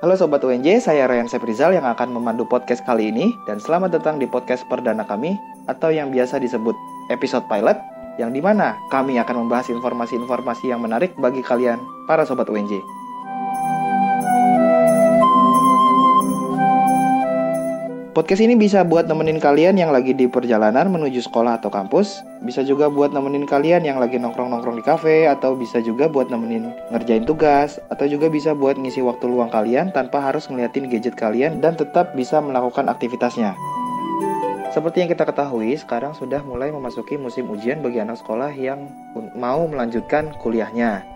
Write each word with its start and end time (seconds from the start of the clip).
Halo 0.00 0.16
Sobat 0.16 0.40
UNJ, 0.40 0.80
saya 0.80 1.04
Ryan 1.04 1.28
Seprizal 1.28 1.76
yang 1.76 1.84
akan 1.84 2.16
memandu 2.16 2.48
podcast 2.48 2.80
kali 2.88 3.12
ini 3.12 3.36
dan 3.44 3.60
selamat 3.60 4.00
datang 4.00 4.16
di 4.16 4.24
podcast 4.24 4.64
perdana 4.64 5.04
kami 5.04 5.36
atau 5.68 5.92
yang 5.92 6.08
biasa 6.08 6.40
disebut 6.40 6.72
episode 7.12 7.44
pilot 7.52 7.76
yang 8.16 8.32
di 8.32 8.40
mana 8.40 8.80
kami 8.88 9.20
akan 9.20 9.44
membahas 9.44 9.68
informasi-informasi 9.68 10.72
yang 10.72 10.80
menarik 10.80 11.12
bagi 11.20 11.44
kalian 11.44 11.76
para 12.08 12.24
Sobat 12.24 12.48
UNJ. 12.48 12.80
Podcast 18.10 18.42
ini 18.42 18.58
bisa 18.58 18.82
buat 18.82 19.06
nemenin 19.06 19.38
kalian 19.38 19.78
yang 19.78 19.94
lagi 19.94 20.10
di 20.10 20.26
perjalanan 20.26 20.90
menuju 20.90 21.30
sekolah 21.30 21.62
atau 21.62 21.70
kampus. 21.70 22.26
Bisa 22.42 22.66
juga 22.66 22.90
buat 22.90 23.14
nemenin 23.14 23.46
kalian 23.46 23.86
yang 23.86 24.02
lagi 24.02 24.18
nongkrong-nongkrong 24.18 24.74
di 24.74 24.82
kafe 24.82 25.30
atau 25.30 25.54
bisa 25.54 25.78
juga 25.78 26.10
buat 26.10 26.26
nemenin 26.26 26.74
ngerjain 26.90 27.22
tugas 27.22 27.78
atau 27.86 28.10
juga 28.10 28.26
bisa 28.26 28.50
buat 28.50 28.74
ngisi 28.82 28.98
waktu 29.06 29.30
luang 29.30 29.54
kalian 29.54 29.94
tanpa 29.94 30.18
harus 30.26 30.50
ngeliatin 30.50 30.90
gadget 30.90 31.14
kalian 31.14 31.62
dan 31.62 31.78
tetap 31.78 32.10
bisa 32.18 32.42
melakukan 32.42 32.90
aktivitasnya. 32.90 33.54
Seperti 34.74 35.06
yang 35.06 35.10
kita 35.14 35.22
ketahui, 35.22 35.78
sekarang 35.78 36.10
sudah 36.18 36.42
mulai 36.42 36.74
memasuki 36.74 37.14
musim 37.14 37.46
ujian 37.46 37.78
bagi 37.78 38.02
anak 38.02 38.18
sekolah 38.18 38.50
yang 38.58 38.90
mau 39.38 39.62
melanjutkan 39.70 40.34
kuliahnya. 40.42 41.06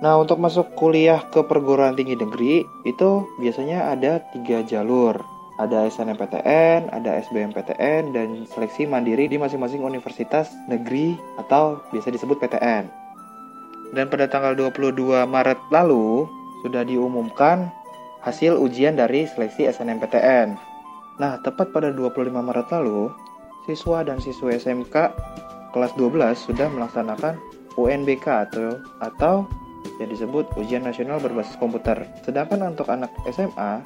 Nah, 0.00 0.16
untuk 0.16 0.40
masuk 0.40 0.72
kuliah 0.72 1.20
ke 1.28 1.44
perguruan 1.44 2.00
tinggi 2.00 2.16
negeri 2.16 2.64
itu 2.88 3.28
biasanya 3.36 3.92
ada 3.92 4.24
tiga 4.32 4.64
jalur 4.64 5.20
ada 5.60 5.84
SNMPTN, 5.84 6.88
ada 6.88 7.20
SBMPTN, 7.20 8.16
dan 8.16 8.48
seleksi 8.48 8.88
mandiri 8.88 9.28
di 9.28 9.36
masing-masing 9.36 9.84
universitas 9.84 10.48
negeri 10.64 11.20
atau 11.36 11.84
biasa 11.92 12.08
disebut 12.08 12.40
PTN. 12.40 12.88
Dan 13.92 14.08
pada 14.08 14.24
tanggal 14.24 14.56
22 14.56 15.28
Maret 15.28 15.60
lalu 15.68 16.24
sudah 16.64 16.80
diumumkan 16.88 17.68
hasil 18.24 18.56
ujian 18.56 18.96
dari 18.96 19.28
seleksi 19.28 19.68
SNMPTN. 19.68 20.56
Nah, 21.20 21.36
tepat 21.44 21.68
pada 21.76 21.92
25 21.92 22.32
Maret 22.32 22.72
lalu, 22.72 23.12
siswa 23.68 24.00
dan 24.00 24.16
siswa 24.24 24.56
SMK 24.56 24.96
kelas 25.76 25.92
12 26.00 26.40
sudah 26.40 26.72
melaksanakan 26.72 27.36
UNBK 27.76 28.26
atau 28.48 28.80
atau 29.04 29.34
yang 30.00 30.08
disebut 30.08 30.48
ujian 30.56 30.84
nasional 30.84 31.20
berbasis 31.20 31.56
komputer. 31.60 32.08
Sedangkan 32.24 32.72
untuk 32.72 32.88
anak 32.88 33.12
SMA 33.28 33.84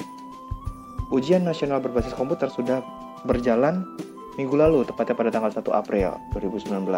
Ujian 1.14 1.46
nasional 1.46 1.78
berbasis 1.78 2.10
komputer 2.18 2.50
sudah 2.50 2.82
berjalan 3.22 3.86
minggu 4.34 4.58
lalu, 4.58 4.82
tepatnya 4.82 5.14
pada 5.14 5.30
tanggal 5.30 5.54
1 5.54 5.62
April 5.70 6.18
2019. 6.34 6.90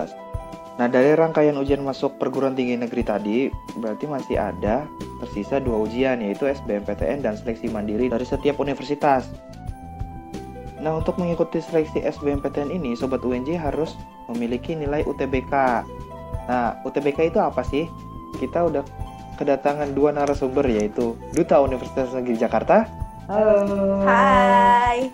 Nah, 0.80 0.88
dari 0.88 1.12
rangkaian 1.12 1.56
ujian 1.60 1.84
masuk 1.84 2.16
perguruan 2.16 2.56
tinggi 2.56 2.80
negeri 2.80 3.04
tadi, 3.04 3.38
berarti 3.76 4.08
masih 4.08 4.40
ada 4.40 4.88
tersisa 5.20 5.60
dua 5.60 5.84
ujian, 5.84 6.20
yaitu 6.24 6.48
SBMPTN 6.48 7.20
dan 7.20 7.36
seleksi 7.36 7.68
mandiri 7.68 8.08
dari 8.08 8.24
setiap 8.24 8.56
universitas. 8.56 9.28
Nah, 10.80 10.96
untuk 10.96 11.20
mengikuti 11.20 11.60
seleksi 11.60 12.00
SBMPTN 12.00 12.72
ini, 12.72 12.96
Sobat 12.96 13.20
UNJ 13.20 13.56
harus 13.56 13.96
memiliki 14.32 14.72
nilai 14.72 15.04
UTBK. 15.04 15.52
Nah, 16.48 16.80
UTBK 16.88 17.32
itu 17.32 17.40
apa 17.40 17.60
sih? 17.64 17.88
Kita 18.36 18.64
udah 18.64 18.84
kedatangan 19.36 19.92
dua 19.92 20.12
narasumber, 20.12 20.64
yaitu 20.68 21.16
Duta 21.36 21.60
Universitas 21.60 22.12
Negeri 22.16 22.36
Jakarta 22.40 23.05
Halo. 23.26 24.06
Hai. 24.06 25.10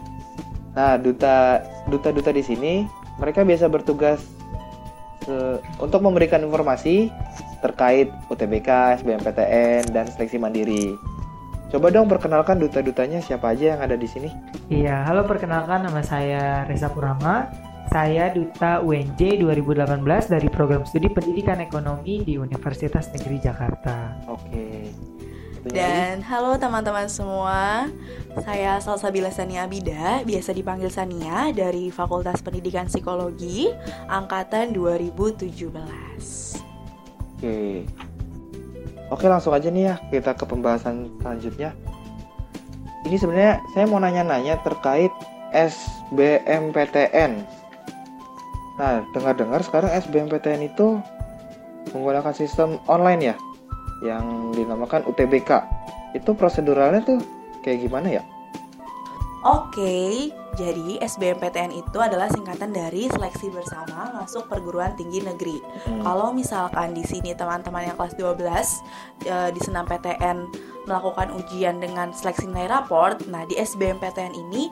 Nah, 0.77 1.01
duta 1.01 1.65
duta-duta 1.89 2.29
di 2.29 2.45
sini 2.45 2.85
mereka 3.17 3.41
biasa 3.41 3.73
bertugas 3.73 4.21
se, 5.25 5.57
untuk 5.81 6.05
memberikan 6.05 6.45
informasi 6.45 7.09
terkait 7.65 8.13
UTBK, 8.29 9.01
SBMPTN 9.01 9.97
dan 9.97 10.05
seleksi 10.13 10.37
mandiri. 10.37 10.93
Coba 11.73 11.89
dong 11.89 12.05
perkenalkan 12.05 12.61
duta-dutanya 12.61 13.25
siapa 13.25 13.57
aja 13.57 13.77
yang 13.77 13.81
ada 13.81 13.97
di 13.97 14.05
sini. 14.05 14.29
Iya, 14.69 15.09
halo 15.09 15.25
perkenalkan 15.25 15.89
nama 15.89 16.05
saya 16.05 16.69
Reza 16.69 16.93
Purama. 16.93 17.49
Saya 17.89 18.29
duta 18.29 18.85
UNJ 18.85 19.41
2018 19.41 20.05
dari 20.29 20.49
program 20.53 20.85
studi 20.85 21.09
Pendidikan 21.09 21.65
Ekonomi 21.65 22.25
di 22.25 22.37
Universitas 22.37 23.09
Negeri 23.09 23.41
Jakarta. 23.41 24.21
Oke. 24.29 24.93
Dan 25.63 26.27
halo 26.27 26.59
teman-teman 26.59 27.07
semua, 27.07 27.87
saya 28.43 28.83
Salsabila 28.83 29.31
Sania 29.31 29.63
Abida, 29.63 30.27
biasa 30.27 30.51
dipanggil 30.51 30.91
Sania 30.91 31.55
dari 31.55 31.87
Fakultas 31.95 32.43
Pendidikan 32.43 32.91
Psikologi 32.91 33.71
angkatan 34.11 34.75
2017. 34.75 35.47
Oke. 37.39 37.87
Oke, 39.15 39.25
langsung 39.31 39.55
aja 39.55 39.71
nih 39.71 39.95
ya 39.95 40.03
kita 40.11 40.35
ke 40.35 40.43
pembahasan 40.51 41.15
selanjutnya. 41.23 41.71
Ini 43.07 43.15
sebenarnya 43.23 43.63
saya 43.71 43.87
mau 43.87 44.03
nanya-nanya 44.03 44.59
terkait 44.67 45.15
SBMPTN. 45.55 47.39
Nah, 48.83 49.07
dengar-dengar 49.15 49.63
sekarang 49.63 49.95
SBMPTN 49.95 50.75
itu 50.75 50.99
menggunakan 51.95 52.35
sistem 52.35 52.83
online 52.91 53.31
ya? 53.31 53.37
Yang 54.03 54.51
dinamakan 54.53 55.07
UTBK. 55.07 55.51
Itu 56.13 56.35
proseduralnya 56.37 57.01
tuh 57.07 57.19
kayak 57.63 57.89
gimana 57.89 58.21
ya? 58.21 58.23
Oke, 59.43 60.31
jadi 60.55 61.03
SBMPTN 61.03 61.75
itu 61.75 61.99
adalah 61.99 62.31
singkatan 62.31 62.71
dari 62.71 63.11
seleksi 63.11 63.51
bersama 63.51 64.15
masuk 64.15 64.47
perguruan 64.47 64.95
tinggi 64.95 65.19
negeri. 65.19 65.59
Hmm. 65.59 65.99
Kalau 66.07 66.31
misalkan 66.31 66.95
di 66.95 67.03
sini 67.03 67.35
teman-teman 67.35 67.91
yang 67.91 67.99
kelas 67.99 68.15
12 68.15 68.39
e, 69.27 69.37
di 69.51 69.61
senam 69.65 69.83
PTN 69.83 70.47
melakukan 70.87 71.35
ujian 71.35 71.83
dengan 71.83 72.15
seleksi 72.15 72.47
nilai 72.47 72.71
raport, 72.71 73.19
nah 73.27 73.43
di 73.43 73.59
SBMPTN 73.59 74.31
ini 74.39 74.71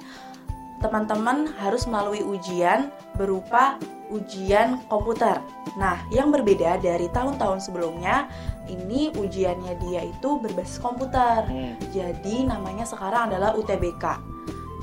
teman-teman 0.81 1.53
harus 1.61 1.85
melalui 1.85 2.25
ujian 2.25 2.89
berupa 3.15 3.77
ujian 4.11 4.83
komputer. 4.91 5.39
Nah, 5.79 6.03
yang 6.11 6.35
berbeda 6.35 6.83
dari 6.83 7.07
tahun-tahun 7.15 7.63
sebelumnya, 7.63 8.27
ini 8.67 9.15
ujiannya 9.15 9.79
dia 9.79 10.03
itu 10.03 10.41
berbasis 10.41 10.83
komputer. 10.83 11.47
Hmm. 11.47 11.79
Jadi 11.95 12.49
namanya 12.49 12.89
sekarang 12.89 13.31
adalah 13.31 13.55
UTBK. 13.55 14.05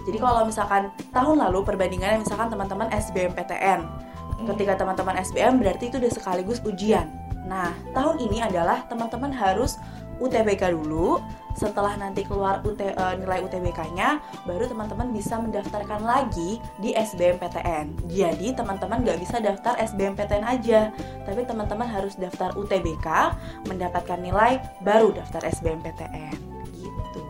Jadi 0.07 0.17
kalau 0.23 0.47
misalkan 0.47 0.87
tahun 1.11 1.43
lalu 1.43 1.67
perbandingannya 1.67 2.23
misalkan 2.23 2.47
teman-teman 2.47 2.87
SBMPTN. 2.93 3.81
Hmm. 3.83 4.45
Ketika 4.55 4.79
teman-teman 4.79 5.19
SBM 5.19 5.59
berarti 5.59 5.91
itu 5.91 5.99
udah 5.99 6.13
sekaligus 6.13 6.63
ujian. 6.63 7.11
Nah, 7.47 7.71
tahun 7.91 8.23
ini 8.23 8.43
adalah 8.43 8.87
teman-teman 8.87 9.31
harus 9.31 9.79
UTBK 10.17 10.73
dulu. 10.73 11.21
Setelah 11.57 11.97
nanti 11.97 12.21
keluar 12.21 12.61
UT, 12.61 12.77
uh, 12.77 12.93
eh, 12.93 13.15
nilai 13.17 13.41
UTBK-nya, 13.41 14.21
baru 14.45 14.69
teman-teman 14.69 15.09
bisa 15.09 15.41
mendaftarkan 15.41 16.05
lagi 16.05 16.61
di 16.77 16.93
SBMPTN. 16.93 18.05
Jadi 18.05 18.53
teman-teman 18.53 19.01
nggak 19.01 19.17
bisa 19.17 19.41
daftar 19.41 19.73
SBMPTN 19.81 20.45
aja, 20.45 20.93
tapi 21.25 21.49
teman-teman 21.49 21.89
harus 21.89 22.13
daftar 22.13 22.53
UTBK, 22.53 23.33
mendapatkan 23.65 24.21
nilai, 24.21 24.61
baru 24.85 25.17
daftar 25.17 25.41
SBMPTN. 25.49 26.37
Gitu. 26.77 27.21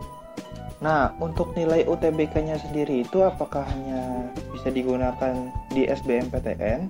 Nah, 0.84 1.16
untuk 1.24 1.56
nilai 1.56 1.88
UTBK-nya 1.88 2.60
sendiri 2.60 3.08
itu 3.08 3.24
apakah 3.24 3.64
hanya 3.64 4.28
bisa 4.52 4.68
digunakan 4.68 5.48
di 5.72 5.88
SBMPTN 5.88 6.80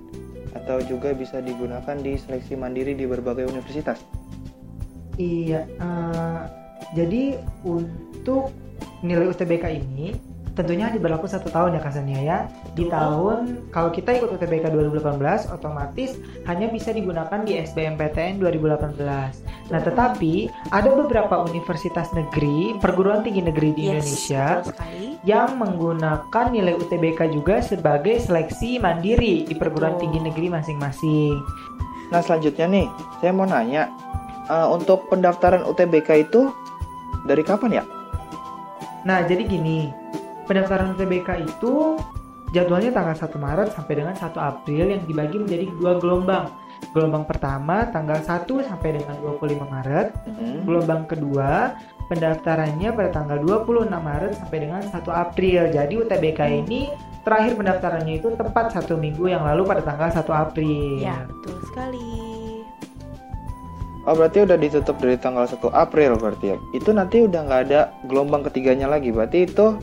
atau 0.59 0.83
juga 0.83 1.15
bisa 1.15 1.39
digunakan 1.39 1.95
di 1.95 2.19
seleksi 2.19 2.59
mandiri 2.59 2.99
di 2.99 3.07
berbagai 3.07 3.47
universitas? 3.47 4.18
Iya, 5.19 5.67
uh, 5.83 6.47
jadi 6.95 7.35
untuk 7.67 8.55
nilai 9.03 9.27
UTBK 9.27 9.67
ini 9.75 10.15
tentunya 10.55 10.91
berlaku 10.91 11.23
satu 11.23 11.47
tahun 11.47 11.79
ya 11.79 11.81
Kasania 11.83 12.19
ya. 12.19 12.39
Di 12.75 12.91
tahun 12.91 13.71
kalau 13.71 13.95
kita 13.95 14.15
ikut 14.15 14.35
UTBK 14.35 14.71
2018 14.71 15.51
otomatis 15.55 16.19
hanya 16.47 16.67
bisa 16.67 16.91
digunakan 16.91 17.39
di 17.47 17.59
SBMPTN 17.63 18.43
2018. 18.43 19.71
Nah, 19.71 19.79
tetapi 19.79 20.51
ada 20.71 20.89
beberapa 20.91 21.47
universitas 21.47 22.11
negeri, 22.11 22.75
perguruan 22.79 23.23
tinggi 23.23 23.39
negeri 23.39 23.69
di 23.71 23.83
yes, 23.87 23.91
Indonesia 23.95 24.45
yang 25.23 25.59
menggunakan 25.59 26.45
nilai 26.51 26.75
UTBK 26.75 27.35
juga 27.35 27.59
sebagai 27.63 28.19
seleksi 28.23 28.79
mandiri 28.79 29.47
di 29.47 29.55
perguruan 29.55 29.95
oh. 29.95 29.99
tinggi 29.99 30.19
negeri 30.19 30.47
masing-masing. 30.51 31.39
Nah, 32.09 32.19
selanjutnya 32.25 32.65
nih, 32.65 32.87
saya 33.21 33.31
mau 33.31 33.45
nanya 33.45 34.08
uh, 34.49 34.67
untuk 34.73 35.07
pendaftaran 35.07 35.63
UTBK 35.63 36.27
itu 36.27 36.51
dari 37.23 37.45
kapan 37.45 37.79
ya? 37.79 37.83
Nah, 39.07 39.23
jadi 39.23 39.47
gini, 39.47 39.93
pendaftaran 40.49 40.97
UTBK 40.97 41.47
itu 41.47 41.95
jadwalnya 42.51 42.91
tanggal 42.91 43.15
1 43.15 43.29
Maret 43.37 43.69
sampai 43.77 43.93
dengan 43.95 44.15
1 44.17 44.33
April 44.35 44.85
yang 44.89 45.01
dibagi 45.05 45.37
menjadi 45.37 45.65
dua 45.77 45.91
gelombang. 46.01 46.45
Gelombang 46.91 47.23
pertama 47.29 47.85
tanggal 47.93 48.17
1 48.17 48.49
sampai 48.65 48.89
dengan 48.97 49.15
25 49.21 49.61
Maret. 49.61 50.07
Mm-hmm. 50.25 50.55
Gelombang 50.65 51.03
kedua 51.05 51.77
pendaftarannya 52.09 52.89
pada 52.89 53.09
tanggal 53.13 53.37
26 53.45 53.93
Maret 53.93 54.33
sampai 54.41 54.57
dengan 54.57 54.81
1 54.81 54.97
April. 55.13 55.61
Jadi 55.69 55.93
UTBK 56.01 56.39
mm. 56.41 56.55
ini 56.65 56.81
terakhir 57.21 57.53
pendaftarannya 57.59 58.13
itu 58.17 58.33
tepat 58.33 58.73
satu 58.73 58.97
minggu 58.97 59.29
yang 59.29 59.45
lalu 59.45 59.67
pada 59.69 59.85
tanggal 59.85 60.09
1 60.09 60.25
April. 60.33 60.97
Ya, 60.97 61.29
betul 61.29 61.61
sekali. 61.69 62.38
Oh 64.07 64.15
berarti 64.15 64.47
udah 64.47 64.55
ditutup 64.55 64.95
dari 64.99 65.19
tanggal 65.19 65.43
1 65.43 65.59
April 65.75 66.15
berarti 66.15 66.55
ya. 66.55 66.57
Itu 66.71 66.95
nanti 66.95 67.23
udah 67.23 67.41
nggak 67.43 67.61
ada 67.67 67.91
gelombang 68.07 68.47
ketiganya 68.47 68.87
lagi. 68.87 69.11
Berarti 69.11 69.43
itu 69.43 69.75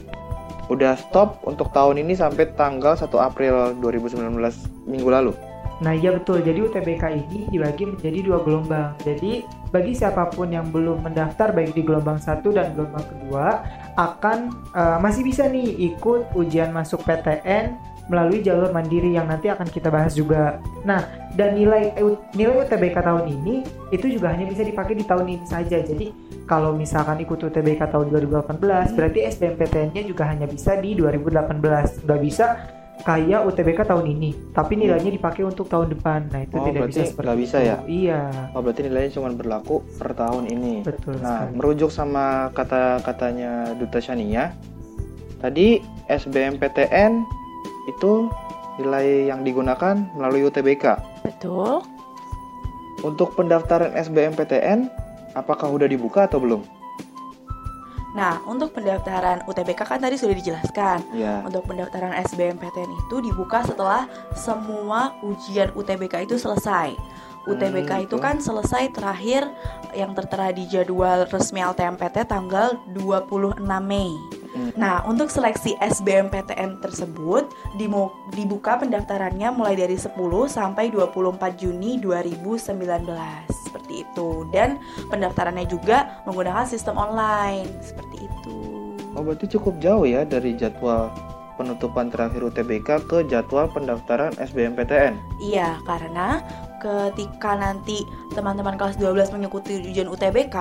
udah 0.72 0.98
stop 0.98 1.44
untuk 1.46 1.70
tahun 1.70 2.00
ini 2.02 2.16
sampai 2.16 2.50
tanggal 2.56 2.96
1 2.96 3.06
April 3.20 3.76
2019 3.78 4.88
minggu 4.88 5.08
lalu. 5.12 5.32
Nah 5.76 5.92
iya 5.92 6.08
betul, 6.08 6.40
jadi 6.40 6.56
UTBK 6.56 7.04
ini 7.12 7.52
dibagi 7.52 7.84
menjadi 7.84 8.18
dua 8.24 8.40
gelombang. 8.40 8.96
Jadi 9.04 9.44
bagi 9.68 9.92
siapa 9.92 10.32
pun 10.32 10.48
yang 10.48 10.72
belum 10.72 11.04
mendaftar 11.04 11.52
baik 11.52 11.76
di 11.76 11.84
gelombang 11.84 12.16
satu 12.16 12.48
dan 12.48 12.72
gelombang 12.72 13.04
kedua 13.04 13.60
akan 14.00 14.56
uh, 14.72 14.96
masih 15.04 15.20
bisa 15.20 15.44
nih 15.44 15.92
ikut 15.92 16.32
ujian 16.32 16.72
masuk 16.72 17.04
PTN 17.04 17.76
melalui 18.06 18.42
jalur 18.42 18.70
mandiri 18.70 19.14
yang 19.18 19.26
nanti 19.26 19.50
akan 19.50 19.66
kita 19.66 19.90
bahas 19.90 20.14
juga. 20.14 20.62
Nah, 20.86 21.02
dan 21.34 21.58
nilai 21.58 21.92
eh, 21.98 22.16
nilai 22.38 22.64
UTBK 22.64 22.96
tahun 23.02 23.24
ini 23.28 23.66
itu 23.90 24.06
juga 24.08 24.32
hanya 24.32 24.46
bisa 24.46 24.62
dipakai 24.62 24.94
di 24.94 25.04
tahun 25.04 25.26
ini 25.26 25.44
saja. 25.46 25.82
Jadi 25.82 26.14
kalau 26.46 26.72
misalkan 26.72 27.18
ikut 27.20 27.36
UTBK 27.36 27.90
tahun 27.90 28.06
2018, 28.14 28.46
hmm. 28.46 28.94
berarti 28.94 29.20
SBMPTN-nya 29.26 30.02
juga 30.06 30.24
hanya 30.30 30.46
bisa 30.46 30.78
di 30.78 30.94
2018. 30.94 32.06
Nggak 32.06 32.20
bisa 32.22 32.46
kayak 33.02 33.44
UTBK 33.46 33.86
tahun 33.86 34.06
ini, 34.08 34.30
tapi 34.56 34.78
nilainya 34.78 35.12
dipakai 35.12 35.42
untuk 35.44 35.68
tahun 35.68 35.92
depan. 35.98 36.30
Nah 36.32 36.40
itu 36.46 36.56
oh, 36.56 36.64
tidak 36.64 36.82
bisa 36.90 37.02
seperti 37.04 37.26
nggak 37.26 37.40
bisa 37.42 37.58
ya? 37.60 37.76
Iya. 37.84 38.22
Oh 38.56 38.60
berarti 38.62 38.80
nilainya 38.86 39.10
cuma 39.18 39.28
berlaku 39.34 39.82
per 39.98 40.10
tahun 40.16 40.48
ini. 40.48 40.74
Betul. 40.86 41.18
Nah 41.20 41.46
sekali. 41.46 41.54
merujuk 41.58 41.90
sama 41.92 42.50
kata-katanya 42.56 43.76
Duta 43.76 43.98
Shania, 44.00 44.54
tadi 45.42 45.82
SBMPTN 46.08 47.45
itu 47.86 48.28
nilai 48.76 49.30
yang 49.32 49.40
digunakan 49.40 49.96
melalui 50.12 50.44
UTBK. 50.44 51.00
Betul. 51.24 51.80
Untuk 53.00 53.32
pendaftaran 53.34 53.92
SBMPTN, 53.94 54.88
apakah 55.32 55.70
udah 55.70 55.88
dibuka 55.88 56.26
atau 56.26 56.40
belum? 56.40 56.62
Nah, 58.16 58.40
untuk 58.48 58.72
pendaftaran 58.72 59.44
UTBK 59.44 59.84
kan 59.84 60.00
tadi 60.00 60.16
sudah 60.16 60.32
dijelaskan. 60.32 61.04
Ya. 61.12 61.44
Untuk 61.44 61.68
pendaftaran 61.68 62.16
SBMPTN 62.24 62.88
itu 62.88 63.20
dibuka 63.20 63.60
setelah 63.60 64.08
semua 64.32 65.12
ujian 65.20 65.68
UTBK 65.76 66.24
itu 66.24 66.40
selesai. 66.40 66.96
UTBK 67.46 67.90
Hmm, 67.92 68.06
itu. 68.08 68.16
kan 68.18 68.40
selesai 68.40 68.90
terakhir 68.90 69.46
yang 69.94 70.16
tertera 70.16 70.50
di 70.50 70.66
jadwal 70.66 71.28
resmi 71.28 71.62
LTMPT 71.62 72.26
tanggal 72.26 72.80
26 72.96 73.60
Mei. 73.84 74.16
Hmm. 74.56 74.72
Nah, 74.80 75.04
untuk 75.04 75.28
seleksi 75.28 75.76
SBMPTN 75.78 76.80
tersebut 76.80 77.52
dibuka 78.32 78.80
pendaftarannya 78.80 79.52
mulai 79.52 79.76
dari 79.76 80.00
10 80.00 80.16
sampai 80.48 80.88
24 80.88 81.60
Juni 81.60 82.00
2019 82.00 83.04
seperti 83.52 84.08
itu. 84.08 84.48
Dan 84.48 84.80
pendaftarannya 85.12 85.68
juga 85.68 86.24
menggunakan 86.24 86.64
sistem 86.64 86.96
online 86.96 87.68
seperti 87.84 88.24
itu. 88.24 88.58
Oh 89.16 89.24
berarti 89.24 89.48
cukup 89.48 89.80
jauh 89.80 90.04
ya 90.04 90.28
dari 90.28 90.52
jadwal 90.56 91.08
penutupan 91.56 92.12
terakhir 92.12 92.44
UTBK 92.44 93.08
ke 93.08 93.18
jadwal 93.32 93.64
pendaftaran 93.72 94.36
SBMPTN. 94.36 95.16
Iya, 95.40 95.80
karena 95.88 96.44
ketika 96.78 97.56
nanti 97.56 98.04
teman-teman 98.32 98.76
kelas 98.76 98.96
12 99.00 99.34
mengikuti 99.34 99.80
ujian 99.80 100.08
UTBK, 100.08 100.56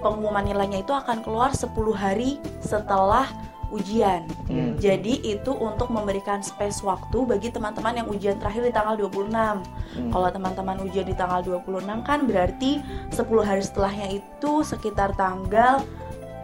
pengumuman 0.00 0.44
nilainya 0.44 0.84
itu 0.84 0.92
akan 0.92 1.24
keluar 1.24 1.52
10 1.52 1.72
hari 1.96 2.38
setelah 2.60 3.28
ujian. 3.74 4.26
Hmm. 4.46 4.78
Jadi 4.78 5.22
itu 5.26 5.50
untuk 5.50 5.90
memberikan 5.90 6.38
space 6.42 6.86
waktu 6.86 7.26
bagi 7.26 7.50
teman-teman 7.50 7.98
yang 7.98 8.08
ujian 8.10 8.38
terakhir 8.38 8.62
di 8.62 8.72
tanggal 8.72 8.94
26. 8.94 9.34
Hmm. 9.34 10.10
Kalau 10.14 10.28
teman-teman 10.30 10.76
ujian 10.86 11.06
di 11.06 11.16
tanggal 11.18 11.42
26 11.42 12.06
kan 12.06 12.18
berarti 12.26 12.78
10 13.10 13.42
hari 13.42 13.62
setelahnya 13.62 14.08
itu 14.22 14.52
sekitar 14.62 15.18
tanggal 15.18 15.82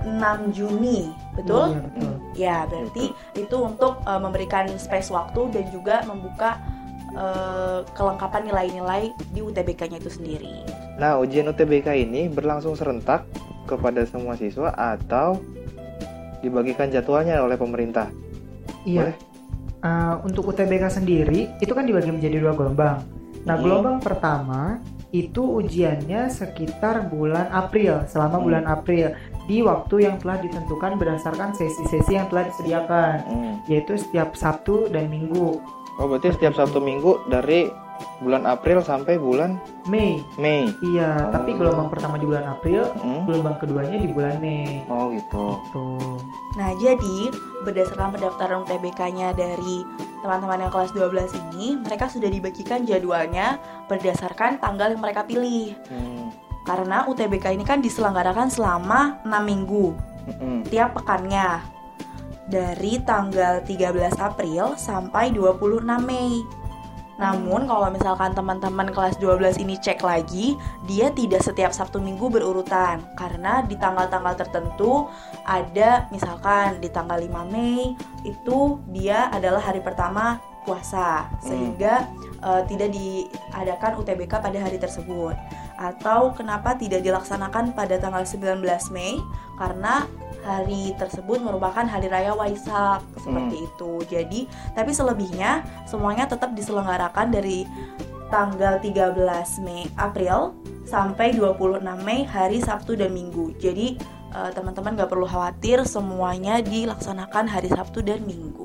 6 0.02 0.50
Juni, 0.50 1.14
betul? 1.38 1.78
Iya, 1.78 1.80
betul. 1.86 2.12
Ya, 2.34 2.56
berarti 2.66 3.04
itu 3.38 3.56
untuk 3.62 4.02
uh, 4.02 4.18
memberikan 4.18 4.66
space 4.74 5.14
waktu 5.14 5.54
dan 5.54 5.64
juga 5.70 6.02
membuka 6.02 6.58
uh, 7.16 7.86
kelengkapan 7.96 8.48
nilai-nilai 8.48 9.12
di 9.32 9.40
UTBK-nya 9.40 9.98
itu 10.00 10.10
sendiri. 10.12 10.64
Nah 10.96 11.18
ujian 11.20 11.48
UTBK 11.48 11.94
ini 11.96 12.28
berlangsung 12.28 12.76
serentak 12.76 13.24
kepada 13.64 14.04
semua 14.04 14.36
siswa 14.36 14.74
atau 14.74 15.38
dibagikan 16.42 16.90
jadwalnya 16.90 17.40
oleh 17.40 17.54
pemerintah. 17.54 18.10
Iya. 18.82 19.12
Boleh? 19.12 19.16
Uh, 19.82 20.14
untuk 20.22 20.54
UTBK 20.54 20.84
sendiri 20.90 21.50
itu 21.58 21.72
kan 21.74 21.82
dibagi 21.82 22.10
menjadi 22.14 22.38
dua 22.38 22.54
gelombang. 22.54 23.02
Nah, 23.42 23.58
Hmm. 23.58 23.62
gelombang 23.66 23.98
pertama 23.98 24.78
itu 25.10 25.42
ujiannya 25.42 26.30
sekitar 26.30 27.10
bulan 27.10 27.50
April, 27.50 28.06
selama 28.06 28.38
Hmm. 28.38 28.46
bulan 28.46 28.64
April 28.70 29.12
di 29.50 29.58
waktu 29.60 30.06
yang 30.06 30.16
telah 30.22 30.38
ditentukan 30.38 30.96
berdasarkan 30.96 31.50
sesi-sesi 31.58 32.14
yang 32.14 32.30
telah 32.30 32.46
disediakan, 32.46 33.16
Hmm. 33.26 33.54
yaitu 33.66 33.98
setiap 33.98 34.38
Sabtu 34.38 34.86
dan 34.88 35.10
Minggu. 35.10 35.58
Oh 35.96 36.08
berarti 36.08 36.32
setiap 36.32 36.56
Sabtu 36.56 36.80
Minggu 36.80 37.20
dari 37.26 37.68
bulan 38.18 38.48
April 38.48 38.82
sampai 38.82 39.14
bulan 39.14 39.58
Mei. 39.86 40.18
Mei. 40.34 40.66
Iya, 40.82 41.28
Oh. 41.28 41.32
tapi 41.34 41.54
gelombang 41.54 41.86
pertama 41.86 42.18
di 42.18 42.26
bulan 42.26 42.46
April, 42.48 42.86
Hmm. 42.98 43.26
gelombang 43.26 43.58
keduanya 43.58 43.98
di 43.98 44.10
bulan 44.10 44.38
Mei. 44.38 44.82
Oh 44.88 45.10
gitu. 45.10 45.46
Tuh. 45.70 46.18
Nah, 46.54 46.70
jadi 46.76 47.30
berdasarkan 47.62 48.12
pendaftaran 48.12 48.66
UTBK-nya 48.66 49.34
dari 49.34 49.86
teman-teman 50.22 50.66
yang 50.66 50.72
kelas 50.72 50.90
12 50.92 51.30
ini, 51.48 51.78
mereka 51.78 52.06
sudah 52.06 52.28
dibagikan 52.28 52.82
jadwalnya 52.82 53.58
berdasarkan 53.86 54.58
tanggal 54.58 54.90
yang 54.90 55.02
mereka 55.02 55.22
pilih. 55.22 55.74
Hmm. 55.86 56.30
Karena 56.62 57.06
UTBK 57.06 57.54
ini 57.54 57.66
kan 57.66 57.82
diselenggarakan 57.82 58.46
selama 58.46 59.18
6 59.26 59.42
minggu 59.42 59.94
Hmm. 60.38 60.62
tiap 60.62 60.94
pekannya. 60.94 61.58
Dari 62.52 63.00
tanggal 63.00 63.64
13 63.64 64.20
April 64.20 64.76
sampai 64.76 65.32
26 65.32 65.88
Mei. 66.04 66.44
Namun 67.16 67.64
kalau 67.64 67.88
misalkan 67.88 68.36
teman-teman 68.36 68.92
kelas 68.92 69.16
12 69.16 69.56
ini 69.64 69.80
cek 69.80 70.04
lagi, 70.04 70.60
dia 70.84 71.08
tidak 71.16 71.40
setiap 71.40 71.72
Sabtu 71.72 71.96
Minggu 71.96 72.28
berurutan 72.28 73.00
karena 73.16 73.64
di 73.64 73.78
tanggal-tanggal 73.80 74.36
tertentu 74.36 75.08
ada 75.48 76.12
misalkan 76.12 76.76
di 76.76 76.92
tanggal 76.92 77.16
5 77.16 77.52
Mei 77.52 77.96
itu 78.28 78.76
dia 78.92 79.32
adalah 79.32 79.64
hari 79.64 79.80
pertama 79.80 80.36
puasa 80.68 81.26
sehingga 81.42 82.06
eh, 82.42 82.62
tidak 82.68 82.92
diadakan 82.92 84.02
UTBK 84.02 84.32
pada 84.42 84.58
hari 84.60 84.76
tersebut. 84.76 85.32
Atau 85.80 86.36
kenapa 86.36 86.76
tidak 86.76 87.00
dilaksanakan 87.00 87.72
pada 87.72 87.96
tanggal 87.96 88.28
19 88.28 88.60
Mei 88.92 89.16
karena 89.56 90.04
hari 90.42 90.92
tersebut 90.98 91.38
merupakan 91.38 91.86
hari 91.86 92.10
raya 92.10 92.34
Waisak 92.34 93.02
seperti 93.22 93.56
itu. 93.62 93.92
Jadi, 94.10 94.40
tapi 94.74 94.90
selebihnya 94.90 95.62
semuanya 95.86 96.26
tetap 96.26 96.52
diselenggarakan 96.52 97.30
dari 97.30 97.64
tanggal 98.32 98.80
13 98.80 99.18
Mei 99.62 99.86
April 100.00 100.56
sampai 100.88 101.36
26 101.36 101.84
Mei 102.02 102.24
hari 102.24 102.58
Sabtu 102.64 102.96
dan 102.96 103.12
Minggu. 103.12 103.52
Jadi 103.60 104.00
eh, 104.32 104.50
teman-teman 104.56 104.96
gak 104.96 105.12
perlu 105.12 105.28
khawatir 105.28 105.84
semuanya 105.84 106.64
dilaksanakan 106.64 107.44
hari 107.44 107.68
Sabtu 107.68 108.00
dan 108.00 108.24
Minggu. 108.24 108.64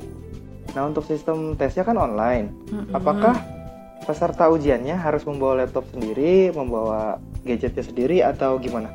Nah 0.72 0.88
untuk 0.88 1.04
sistem 1.04 1.60
tesnya 1.60 1.84
kan 1.84 2.00
online. 2.00 2.56
Mm-mm. 2.72 2.96
Apakah 2.96 3.36
peserta 4.08 4.48
ujiannya 4.48 4.96
harus 4.96 5.28
membawa 5.28 5.68
laptop 5.68 5.84
sendiri, 5.92 6.56
membawa 6.56 7.20
gadgetnya 7.44 7.84
sendiri 7.84 8.18
atau 8.24 8.56
gimana? 8.56 8.88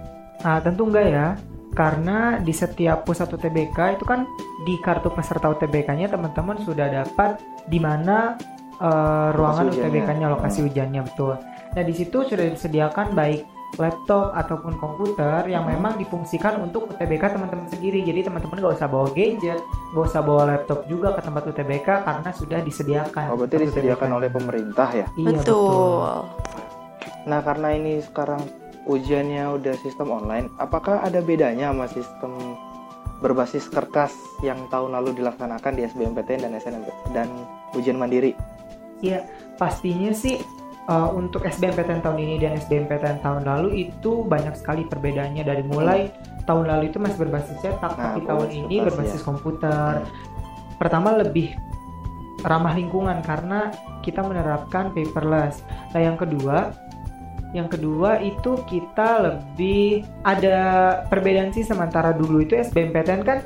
Nah, 0.42 0.58
tentu 0.58 0.88
enggak 0.88 1.06
ya. 1.06 1.28
Karena 1.72 2.36
di 2.36 2.52
setiap 2.52 3.08
pusat 3.08 3.32
UTBK 3.32 3.96
itu 3.96 4.04
kan 4.04 4.28
di 4.62 4.76
kartu 4.78 5.08
peserta 5.08 5.48
UTBK-nya 5.48 6.12
teman-teman 6.12 6.60
sudah 6.60 6.86
dapat 6.88 7.40
di 7.64 7.80
mana 7.80 8.36
eh, 8.76 9.28
ruangan. 9.32 9.70
UTBK-nya, 9.70 10.26
lokasi 10.28 10.66
ujiannya 10.66 11.06
betul. 11.06 11.38
Nah, 11.72 11.82
di 11.82 11.94
situ 11.94 12.26
sudah 12.26 12.50
disediakan 12.50 13.14
baik 13.14 13.46
laptop 13.80 14.36
ataupun 14.36 14.76
komputer 14.76 15.48
yang 15.48 15.64
Hmm. 15.64 15.78
memang 15.78 15.96
difungsikan 15.96 16.60
untuk 16.60 16.92
UTBK 16.92 17.32
teman-teman 17.32 17.64
sendiri. 17.70 18.04
Jadi 18.04 18.28
teman-teman 18.28 18.60
nggak 18.60 18.74
usah 18.76 18.88
bawa 18.90 19.08
gadget, 19.14 19.62
nggak 19.94 20.04
usah 20.04 20.20
bawa 20.20 20.42
laptop 20.44 20.84
juga 20.84 21.16
ke 21.16 21.24
tempat 21.24 21.42
UTBK 21.46 21.88
karena 22.04 22.30
sudah 22.34 22.58
disediakan. 22.60 23.24
Oh 23.32 23.36
berarti 23.38 23.64
disediakan 23.64 24.08
UTBK. 24.12 24.18
oleh 24.18 24.28
pemerintah 24.28 24.88
ya? 24.92 25.06
Iya, 25.14 25.40
betul. 25.40 26.12
Nah 27.22 27.40
karena 27.40 27.68
ini 27.72 27.92
sekarang 28.02 28.42
ujiannya 28.86 29.46
udah 29.58 29.74
sistem 29.80 30.10
online, 30.10 30.50
apakah 30.58 31.02
ada 31.02 31.22
bedanya 31.22 31.70
sama 31.70 31.86
sistem 31.86 32.32
berbasis 33.22 33.70
kertas 33.70 34.10
yang 34.42 34.58
tahun 34.66 34.98
lalu 34.98 35.22
dilaksanakan 35.22 35.72
di 35.78 35.86
SBMPTN 35.86 36.50
dan 36.50 36.52
SNMP 36.58 36.88
dan 37.14 37.28
ujian 37.78 37.94
mandiri? 37.94 38.34
Iya, 38.98 39.22
pastinya 39.54 40.10
sih 40.10 40.42
uh, 40.90 41.10
untuk 41.14 41.46
SBMPTN 41.46 42.02
tahun 42.02 42.18
ini 42.18 42.34
dan 42.42 42.58
SBMPTN 42.58 43.22
tahun 43.22 43.46
lalu 43.46 43.90
itu 43.90 44.26
banyak 44.26 44.58
sekali 44.58 44.82
perbedaannya 44.86 45.46
dari 45.46 45.62
mulai 45.62 46.10
tahun 46.42 46.66
lalu 46.66 46.90
itu 46.90 46.98
masih 46.98 47.18
berbasis 47.22 47.56
cetak, 47.62 47.94
Nah, 47.94 48.18
tapi 48.18 48.20
tahun 48.26 48.46
berbasis 48.50 48.58
ini 48.58 48.74
kertas, 48.74 48.86
berbasis 48.90 49.20
ya. 49.22 49.26
komputer. 49.26 49.92
Pertama 50.82 51.08
lebih 51.14 51.54
ramah 52.42 52.74
lingkungan 52.74 53.22
karena 53.22 53.70
kita 54.02 54.26
menerapkan 54.26 54.90
paperless. 54.90 55.62
Nah, 55.94 56.00
yang 56.02 56.18
kedua 56.18 56.74
Yang 57.52 57.78
kedua 57.78 58.20
itu 58.24 58.56
kita 58.64 59.20
lebih 59.20 60.08
ada 60.24 60.58
perbedaan 61.08 61.52
sih 61.52 61.64
sementara 61.64 62.16
dulu 62.16 62.40
itu 62.40 62.56
SBMPTN 62.56 63.22
kan 63.24 63.38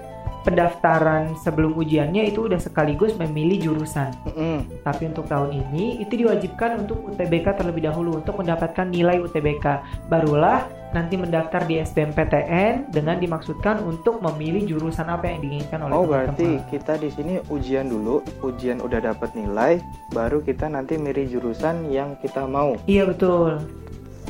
pendaftaran 0.47 1.35
sebelum 1.43 1.75
ujiannya 1.75 2.31
itu 2.31 2.47
udah 2.47 2.63
sekaligus 2.63 3.19
memilih 3.19 3.67
jurusan. 3.67 4.15
Mm-mm. 4.31 4.63
Tapi 4.87 5.11
untuk 5.11 5.27
tahun 5.27 5.51
ini 5.51 6.07
itu 6.07 6.23
diwajibkan 6.23 6.87
untuk 6.87 7.03
UTBK 7.11 7.59
terlebih 7.59 7.91
dahulu 7.91 8.23
untuk 8.23 8.39
mendapatkan 8.39 8.87
nilai 8.87 9.19
UTBK. 9.19 9.67
Barulah 10.07 10.71
nanti 10.95 11.19
mendaftar 11.19 11.67
di 11.67 11.83
SBMPTN 11.83 12.95
dengan 12.95 13.19
dimaksudkan 13.19 13.83
untuk 13.83 14.23
memilih 14.23 14.79
jurusan 14.79 15.11
apa 15.11 15.27
yang 15.27 15.43
diinginkan 15.43 15.83
oleh 15.83 15.93
Oh 15.99 16.07
teman-teman. 16.07 16.31
berarti 16.31 16.51
kita 16.71 16.95
di 17.03 17.11
sini 17.11 17.35
ujian 17.51 17.91
dulu, 17.91 18.23
ujian 18.47 18.79
udah 18.79 19.03
dapat 19.03 19.35
nilai, 19.35 19.83
baru 20.15 20.47
kita 20.47 20.71
nanti 20.71 20.95
milih 20.95 21.27
jurusan 21.27 21.91
yang 21.91 22.15
kita 22.23 22.47
mau. 22.47 22.79
Iya 22.87 23.11
betul. 23.11 23.59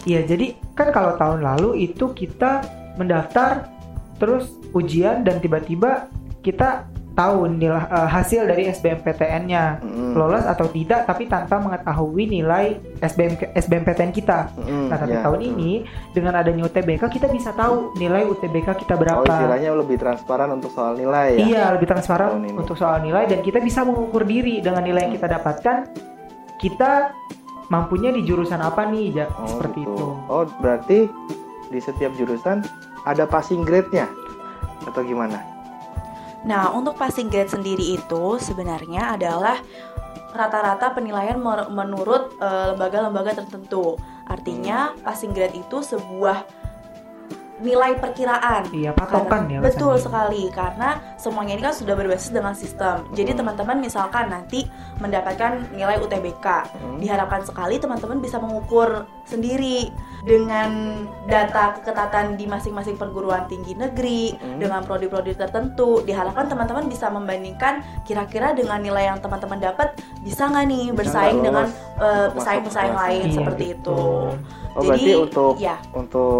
Iya 0.07 0.23
jadi 0.23 0.55
kan 0.73 0.95
kalau 0.95 1.19
tahun 1.19 1.43
lalu 1.43 1.91
itu 1.91 2.15
kita 2.15 2.63
mendaftar 2.95 3.67
terus 4.17 4.49
ujian 4.73 5.27
dan 5.27 5.43
tiba-tiba 5.43 6.09
kita 6.41 6.87
tahu 7.13 7.49
nilai 7.49 7.81
eh, 7.81 8.09
hasil 8.13 8.45
dari 8.45 8.69
SBMPTN-nya 8.69 9.81
Mm-mm. 9.81 10.13
lolos 10.15 10.45
atau 10.45 10.69
tidak 10.69 11.09
tapi 11.09 11.25
tanpa 11.25 11.57
mengetahui 11.57 12.29
nilai 12.29 12.77
SBM 13.01 13.57
SBMPTN 13.57 14.13
kita. 14.13 14.53
Mm-mm, 14.53 14.93
Nah 14.93 15.01
tapi 15.01 15.17
ya, 15.17 15.25
tahun 15.25 15.41
betul. 15.41 15.53
ini 15.57 15.73
dengan 16.13 16.37
adanya 16.37 16.69
UTBK 16.69 17.03
kita 17.09 17.27
bisa 17.33 17.57
tahu 17.57 17.97
nilai 17.97 18.29
UTBK 18.29 18.69
kita 18.85 18.95
Oh 18.95 19.01
berapa. 19.01 19.25
istilahnya 19.27 19.73
lebih 19.73 19.97
transparan 19.97 20.53
untuk 20.53 20.71
soal 20.71 20.93
nilai 20.95 21.41
ya. 21.41 21.41
Iya 21.41 21.65
lebih 21.75 21.89
transparan 21.89 22.37
untuk 22.47 22.77
soal 22.77 23.01
nilai 23.01 23.25
dan 23.27 23.41
kita 23.41 23.59
bisa 23.59 23.81
mengukur 23.83 24.23
diri 24.23 24.61
dengan 24.61 24.85
nilai 24.85 25.09
yang 25.09 25.15
kita 25.17 25.29
dapatkan 25.41 25.77
kita 26.57 27.13
mampunya 27.69 28.15
di 28.15 28.23
jurusan 28.23 28.63
apa 28.63 28.87
nih 28.89 29.23
ja? 29.23 29.27
Oh, 29.37 29.47
seperti 29.59 29.83
gitu. 29.83 29.95
itu. 29.95 30.07
Oh 30.31 30.45
berarti 30.63 30.99
di 31.71 31.81
setiap 31.83 32.15
jurusan 32.15 32.63
ada 33.07 33.27
passing 33.27 33.67
grade-nya 33.67 34.07
atau 34.87 35.03
gimana? 35.03 35.43
Nah, 36.47 36.71
untuk 36.71 36.95
passing 36.95 37.27
grade 37.27 37.51
sendiri 37.51 37.99
itu 37.99 38.39
sebenarnya 38.39 39.19
adalah 39.19 39.59
rata-rata 40.31 40.95
penilaian 40.95 41.43
menurut 41.75 42.39
eh, 42.39 42.75
lembaga-lembaga 42.75 43.43
tertentu. 43.43 43.99
Artinya, 44.31 44.95
passing 45.03 45.35
grade 45.35 45.59
itu 45.59 45.83
sebuah 45.83 46.47
nilai 47.57 47.97
perkiraan. 47.97 48.69
Iya 48.69 48.93
patokan 48.93 49.49
ya. 49.49 49.65
Betul 49.65 49.97
bahasanya. 49.97 50.05
sekali 50.05 50.43
karena 50.53 50.89
semuanya 51.17 51.53
ini 51.57 51.63
kan 51.65 51.75
sudah 51.75 51.95
berbasis 51.97 52.31
dengan 52.31 52.53
sistem. 52.53 53.09
Jadi 53.17 53.33
Hmm. 53.33 53.39
teman-teman 53.41 53.77
misalkan 53.81 54.29
nanti 54.29 54.69
mendapatkan 55.01 55.73
nilai 55.73 55.97
UTBK, 55.99 56.47
Hmm. 56.69 56.99
diharapkan 57.01 57.43
sekali 57.45 57.81
teman-teman 57.81 58.21
bisa 58.21 58.37
mengukur 58.37 59.09
sendiri 59.27 59.91
dengan 60.23 61.03
data 61.27 61.79
keketatan 61.79 62.35
di 62.35 62.47
masing-masing 62.47 62.95
perguruan 62.95 63.47
tinggi 63.47 63.75
negeri 63.75 64.35
Hmm. 64.35 64.59
dengan 64.59 64.83
prodi-prodi 64.83 65.35
tertentu. 65.35 66.03
Diharapkan 66.03 66.47
teman-teman 66.47 66.87
bisa 66.87 67.07
membandingkan 67.07 67.79
kira-kira 68.03 68.51
dengan 68.51 68.83
nilai 68.83 69.07
yang 69.07 69.19
teman-teman 69.19 69.59
dapat 69.61 69.95
bisa 70.23 70.47
nggak 70.47 70.67
nih 70.67 70.85
Bisa 70.91 70.97
bersaing 70.97 71.41
dengan 71.43 71.67
eh, 71.97 72.27
pesaing-pesaing 72.33 72.91
kelas? 72.91 73.03
lain 73.03 73.23
Iya, 73.23 73.35
seperti 73.35 73.65
gitu. 73.71 73.77
itu. 73.77 73.99
Oh 74.77 74.83
Jadi, 74.83 74.89
berarti 74.89 75.13
untuk 75.17 75.53
ya. 75.57 75.77
untuk 75.91 76.35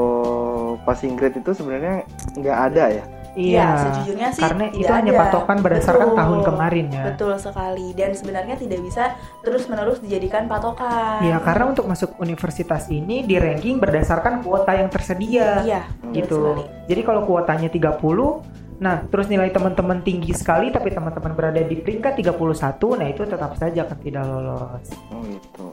passing 0.83 1.15
grade 1.15 1.39
itu 1.39 1.51
sebenarnya 1.55 2.05
nggak 2.35 2.59
ada 2.69 2.85
ya? 2.91 3.05
Iya. 3.37 3.61
Ya, 3.61 3.69
sejujurnya 3.77 4.29
sih 4.33 4.43
Karena 4.43 4.65
itu 4.73 4.89
hanya 4.89 5.13
ada. 5.13 5.21
patokan 5.29 5.61
berdasarkan 5.61 6.09
Betul. 6.09 6.19
tahun 6.25 6.39
kemarin 6.49 6.87
ya. 6.89 7.05
Betul 7.13 7.35
sekali 7.37 7.89
dan 7.93 8.11
sebenarnya 8.17 8.57
tidak 8.57 8.81
bisa 8.81 9.05
terus-menerus 9.45 10.01
dijadikan 10.01 10.49
patokan. 10.49 11.21
Iya, 11.21 11.37
karena 11.45 11.65
untuk 11.69 11.85
masuk 11.85 12.17
universitas 12.17 12.89
ini 12.89 13.29
di 13.29 13.37
ranking 13.37 13.77
berdasarkan 13.77 14.41
kuota 14.41 14.73
yang 14.73 14.89
tersedia. 14.89 15.61
Iya, 15.63 15.81
gitu. 16.17 16.57
sekali. 16.57 16.65
Jadi 16.89 17.01
kalau 17.05 17.23
kuotanya 17.29 17.69
30, 17.69 18.81
nah 18.81 19.05
terus 19.05 19.29
nilai 19.29 19.53
teman-teman 19.53 20.01
tinggi 20.01 20.33
sekali 20.33 20.73
tapi 20.73 20.89
teman-teman 20.89 21.37
berada 21.37 21.61
di 21.61 21.77
peringkat 21.77 22.17
31, 22.17 22.41
nah 22.97 23.07
itu 23.09 23.23
tetap 23.29 23.53
saja 23.61 23.85
akan 23.85 23.99
tidak 24.01 24.25
lolos. 24.25 24.89
Oh 25.13 25.21
gitu. 25.29 25.69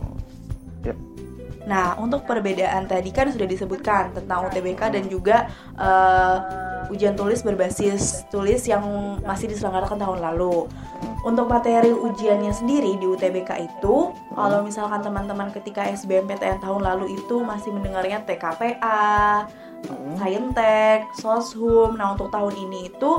Nah, 1.64 1.96
untuk 1.96 2.28
perbedaan 2.28 2.86
tadi 2.88 3.10
kan 3.16 3.32
sudah 3.32 3.48
disebutkan 3.48 4.12
tentang 4.12 4.52
UTBK 4.52 4.82
dan 4.92 5.06
juga 5.08 5.48
eh, 5.80 6.38
ujian 6.92 7.16
tulis 7.16 7.40
berbasis 7.40 8.28
tulis 8.28 8.68
yang 8.68 8.84
masih 9.24 9.48
diselenggarakan 9.48 10.00
tahun 10.00 10.20
lalu. 10.20 10.68
Untuk 11.24 11.48
materi 11.48 11.96
ujiannya 11.96 12.52
sendiri 12.52 13.00
di 13.00 13.06
UTBK 13.08 13.64
itu, 13.64 14.12
kalau 14.36 14.60
misalkan 14.60 15.00
teman-teman 15.00 15.56
ketika 15.56 15.88
SBMPTN 15.88 16.60
tahun 16.60 16.84
lalu 16.84 17.16
itu 17.16 17.40
masih 17.40 17.72
mendengarnya 17.72 18.28
TKPA, 18.28 19.48
Hmm. 19.84 20.16
Saintek, 20.16 21.12
Soshum. 21.20 22.00
Nah, 22.00 22.16
untuk 22.16 22.32
tahun 22.32 22.56
ini 22.56 22.88
itu 22.88 23.12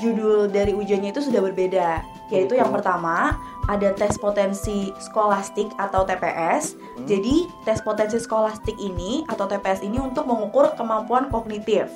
judul 0.00 0.48
dari 0.52 0.76
ujiannya 0.76 1.10
itu 1.12 1.22
sudah 1.24 1.40
berbeda, 1.40 2.04
yaitu 2.28 2.56
yang 2.58 2.70
pertama 2.72 3.36
ada 3.66 3.90
tes 3.96 4.14
potensi 4.16 4.94
skolastik 5.02 5.72
atau 5.80 6.06
TPS. 6.06 6.78
Hmm. 6.78 7.06
Jadi, 7.08 7.50
tes 7.66 7.82
potensi 7.82 8.16
skolastik 8.22 8.78
ini 8.78 9.26
atau 9.26 9.48
TPS 9.50 9.82
ini 9.82 9.98
untuk 9.98 10.28
mengukur 10.28 10.70
kemampuan 10.78 11.26
kognitif. 11.32 11.90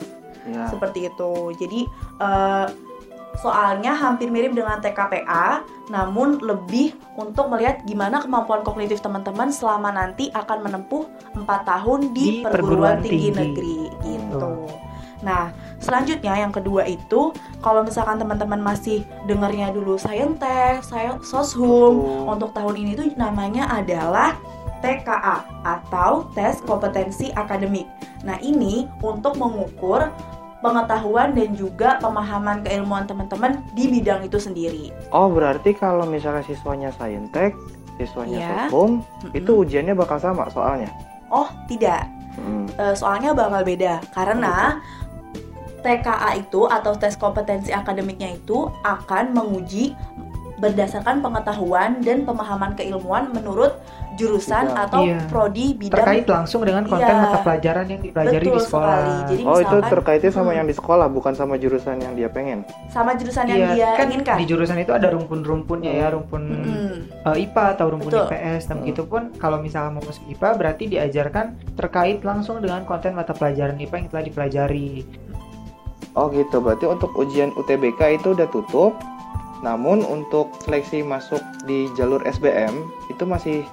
Ya. 0.48 0.66
Seperti 0.72 1.12
itu. 1.12 1.54
Jadi, 1.54 1.86
eh, 2.18 2.66
soalnya 3.38 3.94
hampir 3.94 4.28
mirip 4.28 4.52
dengan 4.52 4.82
TKPA, 4.82 5.62
namun 5.88 6.42
lebih 6.42 6.98
untuk 7.14 7.46
melihat 7.46 7.80
gimana 7.86 8.18
kemampuan 8.18 8.66
kognitif 8.66 8.98
teman-teman 8.98 9.54
selama 9.54 9.94
nanti 9.94 10.28
akan 10.34 10.66
menempuh 10.66 11.06
4 11.38 11.62
tahun 11.62 12.10
di, 12.10 12.42
Di 12.42 12.46
perguruan, 12.46 12.98
perguruan 12.98 12.98
tinggi, 13.00 13.30
tinggi. 13.30 13.38
negeri 13.38 13.78
gitu. 14.02 14.34
Betul. 14.34 14.79
Nah, 15.20 15.52
selanjutnya 15.76 16.32
yang 16.34 16.48
kedua 16.48 16.84
itu 16.84 17.32
kalau 17.60 17.84
misalkan 17.84 18.16
teman-teman 18.16 18.58
masih 18.58 19.00
dengarnya 19.24 19.68
dulu 19.68 19.96
Saintek, 19.96 20.80
Sain- 20.80 21.20
Soshum, 21.20 22.00
untuk 22.26 22.50
tahun 22.50 22.76
ini 22.76 22.92
tuh 22.94 23.06
namanya 23.14 23.68
adalah 23.70 24.36
TKA 24.80 25.44
atau 25.60 26.32
tes 26.32 26.64
kompetensi 26.64 27.28
akademik. 27.30 27.84
Nah, 28.24 28.40
ini 28.40 28.88
untuk 28.98 29.36
mengukur 29.36 30.08
pengetahuan 30.60 31.32
dan 31.32 31.52
juga 31.52 31.96
pemahaman 31.98 32.60
keilmuan 32.60 33.04
teman-teman 33.04 33.64
di 33.72 33.88
bidang 33.90 34.20
itu 34.22 34.36
sendiri. 34.36 34.92
Oh 35.08 35.28
berarti 35.28 35.72
kalau 35.72 36.04
misalnya 36.04 36.44
siswanya 36.44 36.92
saintek, 36.92 37.56
siswanya 37.96 38.36
Iya. 38.36 38.48
soshum, 38.68 39.00
itu 39.32 39.52
ujiannya 39.58 39.92
bakal 39.92 40.16
sama 40.16 40.48
soalnya. 40.48 40.88
Oh, 41.28 41.48
tidak. 41.64 42.04
Hmm. 42.36 42.64
Soalnya 42.92 43.32
bakal 43.32 43.62
beda 43.62 44.00
karena 44.10 44.80
TKA 45.80 46.38
itu 46.38 46.64
atau 46.64 46.92
tes 46.94 47.14
kompetensi 47.14 47.70
akademiknya 47.70 48.32
itu 48.32 48.64
akan 48.80 49.32
menguji 49.32 49.96
berdasarkan 50.56 51.24
pengetahuan 51.24 52.04
dan 52.04 52.22
pemahaman 52.22 52.76
keilmuan 52.76 53.32
menurut 53.32 53.80
jurusan 54.12 54.68
Bidang. 54.68 54.84
atau 54.84 55.02
Iya. 55.08 55.18
prodi 55.24 55.66
bidang 55.72 55.96
Terkait 55.96 56.26
langsung 56.28 56.60
dengan 56.60 56.84
konten 56.84 57.08
Iya. 57.08 57.24
mata 57.24 57.38
pelajaran 57.40 57.86
yang 57.88 58.00
dipelajari 58.04 58.44
Betul 58.44 58.52
di 58.52 58.60
sekolah. 58.60 58.92
sekali. 58.92 59.12
Jadi 59.24 59.42
Oh 59.42 59.56
itu 59.56 59.64
misalkan 59.64 59.88
terkaitnya 59.88 60.30
sama 60.30 60.44
Hmm. 60.44 60.58
yang 60.60 60.66
di 60.68 60.74
sekolah, 60.76 61.06
bukan 61.08 61.32
sama 61.32 61.54
jurusan 61.56 61.96
yang 61.96 62.12
dia 62.12 62.28
pengen. 62.28 62.58
sama 62.90 63.16
jurusan 63.16 63.44
yang 63.48 63.56
Iya, 63.56 63.68
dia 63.72 63.88
kan 63.96 64.06
inginkan. 64.10 64.36
di 64.36 64.44
jurusan 64.44 64.76
itu 64.76 64.92
ada 64.92 65.08
rumpun-rumpunnya 65.08 65.92
ya, 65.94 66.06
rumpun 66.10 66.42
Mm-mm. 66.44 66.92
eh, 67.24 67.36
IPA 67.40 67.64
atau 67.72 67.86
rumpun 67.88 68.12
Betul. 68.12 68.26
IPS. 68.28 68.62
Dan 68.62 68.74
Hmm. 68.76 68.82
begitupun 68.84 69.22
kalau 69.40 69.56
misalnya 69.56 69.90
mau 69.90 70.04
masuk 70.04 70.24
IPA 70.28 70.48
berarti 70.52 70.84
diajarkan 70.90 71.46
terkait 71.72 72.20
langsung 72.20 72.60
dengan 72.60 72.84
konten 72.84 73.16
mata 73.16 73.32
pelajaran 73.32 73.80
IPA 73.80 73.96
yang 73.96 74.08
telah 74.10 74.24
dipelajari. 74.28 75.08
Oh 76.18 76.26
gitu, 76.30 76.58
berarti 76.58 76.90
untuk 76.90 77.14
ujian 77.14 77.54
UTBK 77.54 78.18
itu 78.18 78.34
udah 78.34 78.48
tutup. 78.50 78.98
Namun 79.60 80.02
untuk 80.08 80.50
seleksi 80.64 81.04
masuk 81.04 81.40
di 81.68 81.86
jalur 81.92 82.24
SBM 82.24 82.72
itu 83.12 83.24
masih 83.28 83.68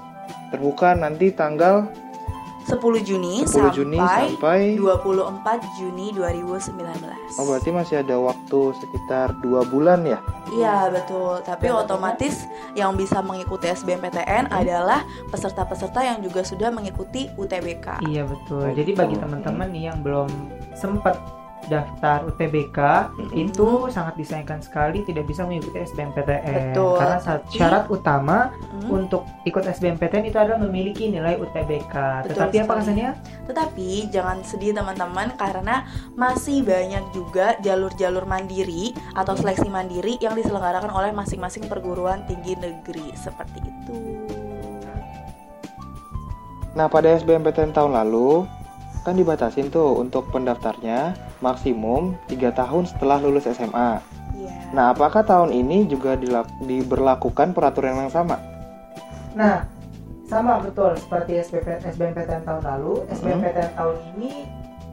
terbuka 0.52 0.92
nanti 0.96 1.32
tanggal 1.32 1.88
10 2.68 2.84
Juni 3.00 3.48
10 3.48 3.72
Juni 3.72 3.96
sampai 3.96 4.76
sampai 4.76 4.76
24 4.76 5.80
Juni 5.80 6.12
2019. 6.12 7.40
Oh 7.40 7.48
berarti 7.48 7.70
masih 7.72 8.04
ada 8.04 8.20
waktu 8.20 8.60
sekitar 8.76 9.40
dua 9.40 9.64
bulan 9.64 10.04
ya? 10.04 10.20
Iya 10.52 10.92
betul, 10.92 11.40
tapi 11.48 11.72
otomatis 11.72 12.44
yang 12.76 13.00
bisa 13.00 13.24
mengikuti 13.24 13.72
SBMPTN 13.72 14.52
adalah 14.52 15.08
peserta-peserta 15.32 16.04
yang 16.04 16.20
juga 16.20 16.44
sudah 16.44 16.68
mengikuti 16.68 17.32
UTBK. 17.40 18.04
Iya 18.04 18.28
betul. 18.28 18.68
Oh, 18.68 18.76
Jadi 18.76 18.92
gitu. 18.92 19.00
bagi 19.00 19.16
teman-teman 19.16 19.68
nih 19.72 19.84
yang 19.88 20.04
belum 20.04 20.28
sempat 20.76 21.16
daftar 21.66 22.24
UTBK 22.24 22.80
Mhm. 23.12 23.34
itu 23.36 23.70
sangat 23.90 24.16
disayangkan 24.16 24.64
sekali 24.64 25.04
tidak 25.04 25.28
bisa 25.28 25.44
mengikuti 25.44 25.84
SBMPTN 25.84 26.72
Betul, 26.72 26.96
karena 26.96 27.18
syarat 27.50 27.86
utama 27.92 28.56
Hmm. 28.56 29.04
untuk 29.04 29.28
ikut 29.44 29.68
SBMPTN 29.68 30.24
itu 30.24 30.38
adalah 30.38 30.62
memiliki 30.62 31.12
nilai 31.12 31.36
UTBK. 31.36 32.24
Betul 32.24 32.32
Tetapi 32.32 32.56
apa 32.56 32.64
sekali. 32.64 32.80
kesannya? 32.80 33.10
Tetapi 33.46 33.90
jangan 34.08 34.38
sedih 34.42 34.72
teman-teman 34.72 35.28
karena 35.36 35.84
masih 36.14 36.64
banyak 36.64 37.04
juga 37.12 37.60
jalur-jalur 37.60 38.24
mandiri 38.24 38.96
atau 39.12 39.36
seleksi 39.36 39.68
mandiri 39.68 40.16
yang 40.18 40.34
diselenggarakan 40.34 40.90
oleh 40.90 41.12
masing-masing 41.12 41.68
perguruan 41.68 42.24
tinggi 42.24 42.56
negeri 42.56 43.12
seperti 43.14 43.60
itu. 43.60 43.96
Nah, 46.74 46.86
pada 46.86 47.10
SBMPTN 47.12 47.74
tahun 47.74 47.92
lalu 47.92 48.46
kan 49.02 49.16
dibatasin 49.16 49.68
tuh 49.68 49.98
untuk 49.98 50.30
pendaftarnya 50.30 51.16
maksimum 51.40 52.18
3 52.30 52.52
tahun 52.54 52.84
setelah 52.90 53.18
lulus 53.22 53.46
SMA. 53.50 54.02
Iya. 54.38 54.54
Nah, 54.74 54.94
apakah 54.94 55.26
tahun 55.26 55.54
ini 55.54 55.88
juga 55.90 56.18
diberlakukan 56.62 57.54
peraturan 57.54 58.08
yang 58.08 58.14
sama? 58.14 58.42
Nah, 59.38 59.66
sama 60.28 60.60
betul 60.60 60.98
seperti 61.00 61.40
SBMPTN 61.40 62.44
tahun 62.44 62.64
lalu, 62.68 63.08
SBMPTN 63.16 63.72
tahun 63.80 63.98
ini 64.16 64.32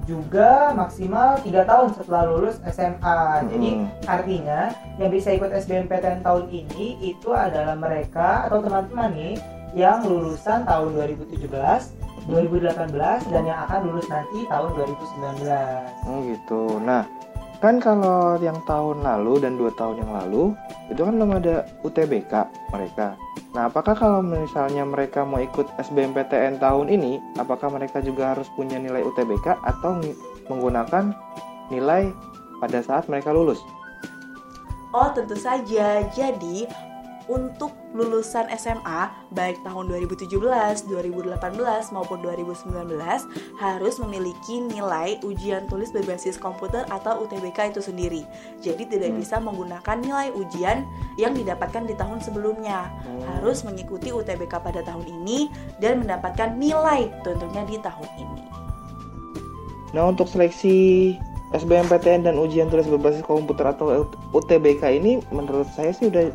juga 0.04 0.76
maksimal 0.76 1.40
3 1.40 1.64
tahun 1.64 1.88
setelah 1.96 2.22
lulus 2.28 2.60
SMA. 2.68 3.48
Jadi 3.48 3.70
Hmm. 3.72 3.88
artinya 4.04 4.60
yang 5.00 5.10
bisa 5.10 5.32
ikut 5.32 5.48
SBMPTN 5.48 6.20
tahun 6.20 6.52
ini 6.52 7.00
itu 7.00 7.32
adalah 7.32 7.72
mereka 7.74 8.44
atau 8.46 8.60
teman-teman 8.60 9.10
nih 9.16 9.34
yang 9.74 10.06
lulusan 10.06 10.68
tahun 10.68 10.94
2017, 10.94 11.90
2018 12.28 13.32
dan 13.32 13.42
yang 13.44 13.58
akan 13.68 13.80
lulus 13.90 14.08
nanti 14.08 14.48
tahun 14.48 14.70
2019. 14.72 16.08
Oh 16.08 16.18
gitu. 16.24 16.62
Nah, 16.80 17.04
kan 17.60 17.80
kalau 17.80 18.36
yang 18.40 18.56
tahun 18.64 19.04
lalu 19.04 19.44
dan 19.44 19.56
dua 19.56 19.72
tahun 19.76 20.04
yang 20.04 20.12
lalu 20.12 20.52
itu 20.88 21.00
kan 21.00 21.14
belum 21.16 21.32
ada 21.40 21.64
UTBK 21.84 22.32
mereka. 22.72 23.16
Nah, 23.54 23.70
apakah 23.70 23.94
kalau 23.94 24.20
misalnya 24.20 24.82
mereka 24.82 25.22
mau 25.22 25.38
ikut 25.38 25.70
SBMPTN 25.78 26.58
tahun 26.58 26.90
ini, 26.90 27.22
apakah 27.38 27.70
mereka 27.70 28.02
juga 28.02 28.34
harus 28.34 28.50
punya 28.58 28.82
nilai 28.82 29.00
UTBK 29.06 29.62
atau 29.62 30.02
ng- 30.02 30.18
menggunakan 30.50 31.14
nilai 31.70 32.10
pada 32.58 32.82
saat 32.82 33.06
mereka 33.06 33.30
lulus? 33.30 33.62
Oh, 34.90 35.10
tentu 35.14 35.38
saja. 35.38 36.02
Jadi, 36.10 36.66
untuk 37.30 37.72
lulusan 37.94 38.50
SMA 38.58 39.08
baik 39.32 39.62
tahun 39.64 39.88
2017, 39.88 40.28
2018 40.90 41.94
maupun 41.94 42.18
2019 42.20 42.74
harus 43.56 43.94
memiliki 44.02 44.60
nilai 44.60 45.16
ujian 45.24 45.64
tulis 45.70 45.94
berbasis 45.94 46.36
komputer 46.36 46.84
atau 46.90 47.24
UTBK 47.24 47.72
itu 47.72 47.80
sendiri. 47.80 48.22
Jadi 48.60 48.84
tidak 48.90 49.14
Hmm. 49.14 49.18
bisa 49.22 49.36
menggunakan 49.40 49.96
nilai 50.02 50.28
ujian 50.36 50.84
yang 51.16 51.32
didapatkan 51.32 51.86
di 51.88 51.94
tahun 51.96 52.20
sebelumnya. 52.20 52.90
Hmm. 53.06 53.22
Harus 53.24 53.64
mengikuti 53.64 54.10
UTBK 54.12 54.60
pada 54.60 54.82
tahun 54.84 55.06
ini 55.06 55.48
dan 55.80 56.04
mendapatkan 56.04 56.58
nilai 56.58 57.08
tentunya 57.22 57.62
di 57.64 57.76
tahun 57.78 58.08
ini. 58.20 58.42
Nah, 59.94 60.10
untuk 60.10 60.26
seleksi 60.26 61.14
SBMPTN 61.54 62.26
dan 62.26 62.34
ujian 62.34 62.66
tulis 62.66 62.90
berbasis 62.90 63.22
komputer 63.22 63.70
atau 63.70 64.10
UTBK 64.34 64.98
ini 64.98 65.22
menurut 65.30 65.70
saya 65.70 65.94
sih 65.94 66.10
udah 66.10 66.34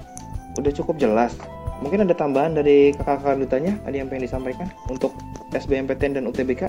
udah 0.57 0.71
cukup 0.73 0.95
jelas. 0.97 1.35
Mungkin 1.79 2.03
ada 2.03 2.15
tambahan 2.15 2.57
dari 2.57 2.91
kakak-kakak 2.97 3.39
dutanya, 3.39 3.73
ada 3.87 3.95
yang 3.95 4.07
pengen 4.11 4.27
disampaikan 4.27 4.67
untuk 4.91 5.15
SBMPTN 5.55 6.19
dan 6.19 6.23
UTBK? 6.27 6.67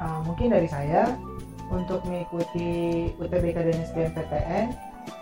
Uh, 0.00 0.20
mungkin 0.24 0.52
dari 0.52 0.68
saya 0.68 1.12
untuk 1.68 2.00
mengikuti 2.08 3.12
UTBK 3.20 3.56
dan 3.60 3.76
SBMPTN 3.92 4.66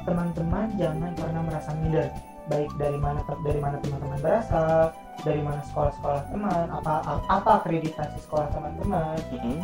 teman-teman 0.07 0.71
jangan 0.79 1.11
pernah 1.15 1.43
merasa 1.43 1.75
minder 1.75 2.07
baik 2.51 2.71
dari 2.75 2.99
mana 2.99 3.23
dari 3.47 3.61
mana 3.63 3.79
teman-teman 3.79 4.19
berasal 4.19 4.91
dari 5.23 5.39
mana 5.39 5.63
sekolah-sekolah 5.71 6.23
teman 6.35 6.67
apa 6.75 7.23
apa 7.31 7.51
akreditasi 7.63 8.19
sekolah 8.27 8.51
teman-teman 8.51 9.15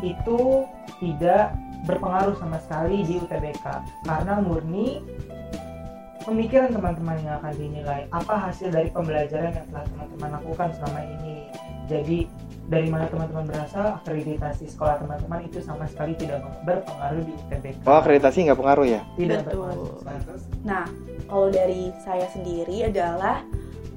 itu 0.03 0.63
tidak 1.03 1.59
berpengaruh 1.87 2.39
sama 2.39 2.63
sekali 2.63 3.03
di 3.03 3.19
UTBK 3.19 3.67
karena 4.07 4.35
murni 4.39 5.03
pemikiran 6.29 6.69
teman-teman 6.69 7.17
yang 7.25 7.41
akan 7.41 7.55
dinilai 7.57 8.01
apa 8.13 8.35
hasil 8.37 8.69
dari 8.69 8.93
pembelajaran 8.93 9.57
yang 9.57 9.67
telah 9.73 9.85
teman-teman 9.89 10.29
lakukan 10.37 10.69
selama 10.77 11.01
ini 11.01 11.49
jadi 11.89 12.19
dari 12.69 12.89
mana 12.93 13.09
teman-teman 13.09 13.49
berasal 13.49 13.97
akreditasi 13.97 14.69
sekolah 14.69 15.01
teman-teman 15.01 15.49
itu 15.49 15.65
sama 15.65 15.89
sekali 15.89 16.13
tidak 16.21 16.45
berpengaruh 16.69 17.25
di 17.25 17.33
UTBK 17.33 17.81
Oh, 17.89 17.97
akreditasi 18.05 18.45
nggak 18.45 18.61
pengaruh 18.61 18.87
ya? 18.87 19.01
tidak 19.17 19.49
Betul. 19.49 19.73
berpengaruh. 20.05 20.37
Nah, 20.69 20.85
kalau 21.33 21.49
dari 21.49 21.89
saya 22.05 22.29
sendiri 22.29 22.93
adalah 22.93 23.41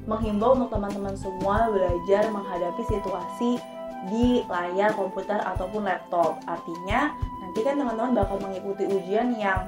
menghimbau 0.07 0.55
untuk 0.55 0.71
teman-teman 0.71 1.19
semua 1.19 1.67
belajar 1.67 2.31
menghadapi 2.31 2.81
situasi 2.87 3.59
di 4.07 4.41
layar 4.47 4.95
komputer 4.95 5.37
ataupun 5.43 5.83
laptop. 5.83 6.39
Artinya, 6.47 7.11
nanti 7.43 7.59
kan 7.61 7.75
teman-teman 7.75 8.17
bakal 8.17 8.39
mengikuti 8.39 8.87
ujian 8.87 9.35
yang 9.35 9.67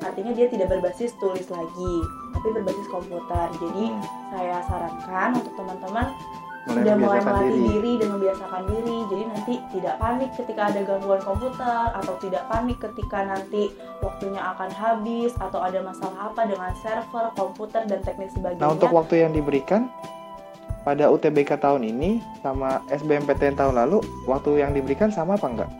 artinya 0.00 0.32
dia 0.32 0.46
tidak 0.46 0.68
berbasis 0.68 1.12
tulis 1.16 1.46
lagi, 1.46 1.94
tapi 2.32 2.48
berbasis 2.52 2.86
komputer. 2.88 3.46
Jadi, 3.54 3.84
Hmm, 3.88 4.02
saya 4.28 4.56
sarankan 4.64 5.30
untuk 5.36 5.54
teman-teman 5.54 6.06
sudah 6.62 6.94
mulai 6.94 7.18
melatih 7.18 7.50
diri. 7.50 7.66
diri. 7.66 7.92
dan 7.96 8.08
membiasakan 8.12 8.62
diri 8.68 8.96
jadi 9.08 9.24
nanti 9.26 9.54
tidak 9.72 9.94
panik 9.96 10.30
ketika 10.36 10.62
ada 10.68 10.80
gangguan 10.84 11.18
komputer 11.18 11.84
atau 11.90 12.14
tidak 12.20 12.42
panik 12.46 12.76
ketika 12.78 13.18
nanti 13.24 13.62
waktunya 13.98 14.38
akan 14.46 14.68
habis 14.70 15.32
atau 15.40 15.56
ada 15.56 15.80
masalah 15.80 16.30
apa 16.30 16.44
dengan 16.44 16.70
server 16.76 17.32
komputer 17.32 17.88
dan 17.88 18.04
teknik 18.04 18.28
sebagainya 18.30 18.60
Nah, 18.60 18.70
untuk 18.70 18.92
waktu 18.92 19.14
yang 19.18 19.32
diberikan 19.32 19.88
pada 20.80 21.08
UTBK 21.08 21.56
tahun 21.56 21.80
ini 21.82 22.10
sama 22.38 22.84
SBMPTN 22.88 23.56
tahun 23.56 23.74
lalu, 23.76 23.98
waktu 24.24 24.60
yang 24.60 24.70
diberikan 24.70 25.08
sama 25.08 25.34
apa 25.34 25.48
enggak? 25.48 25.70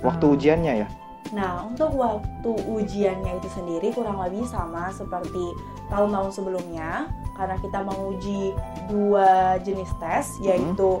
Waktu 0.00 0.24
Hmm. 0.24 0.34
ujiannya 0.38 0.72
ya? 0.78 0.88
Nah, 1.32 1.64
untuk 1.64 1.96
waktu 1.96 2.52
ujiannya 2.68 3.40
itu 3.40 3.48
sendiri 3.48 3.88
kurang 3.96 4.20
lebih 4.20 4.44
sama 4.44 4.92
seperti 4.92 5.56
tahun-tahun 5.88 6.30
sebelumnya 6.36 7.08
karena 7.32 7.56
kita 7.56 7.80
menguji 7.80 8.52
dua 8.92 9.56
jenis 9.64 9.88
tes 9.96 10.28
yaitu 10.44 11.00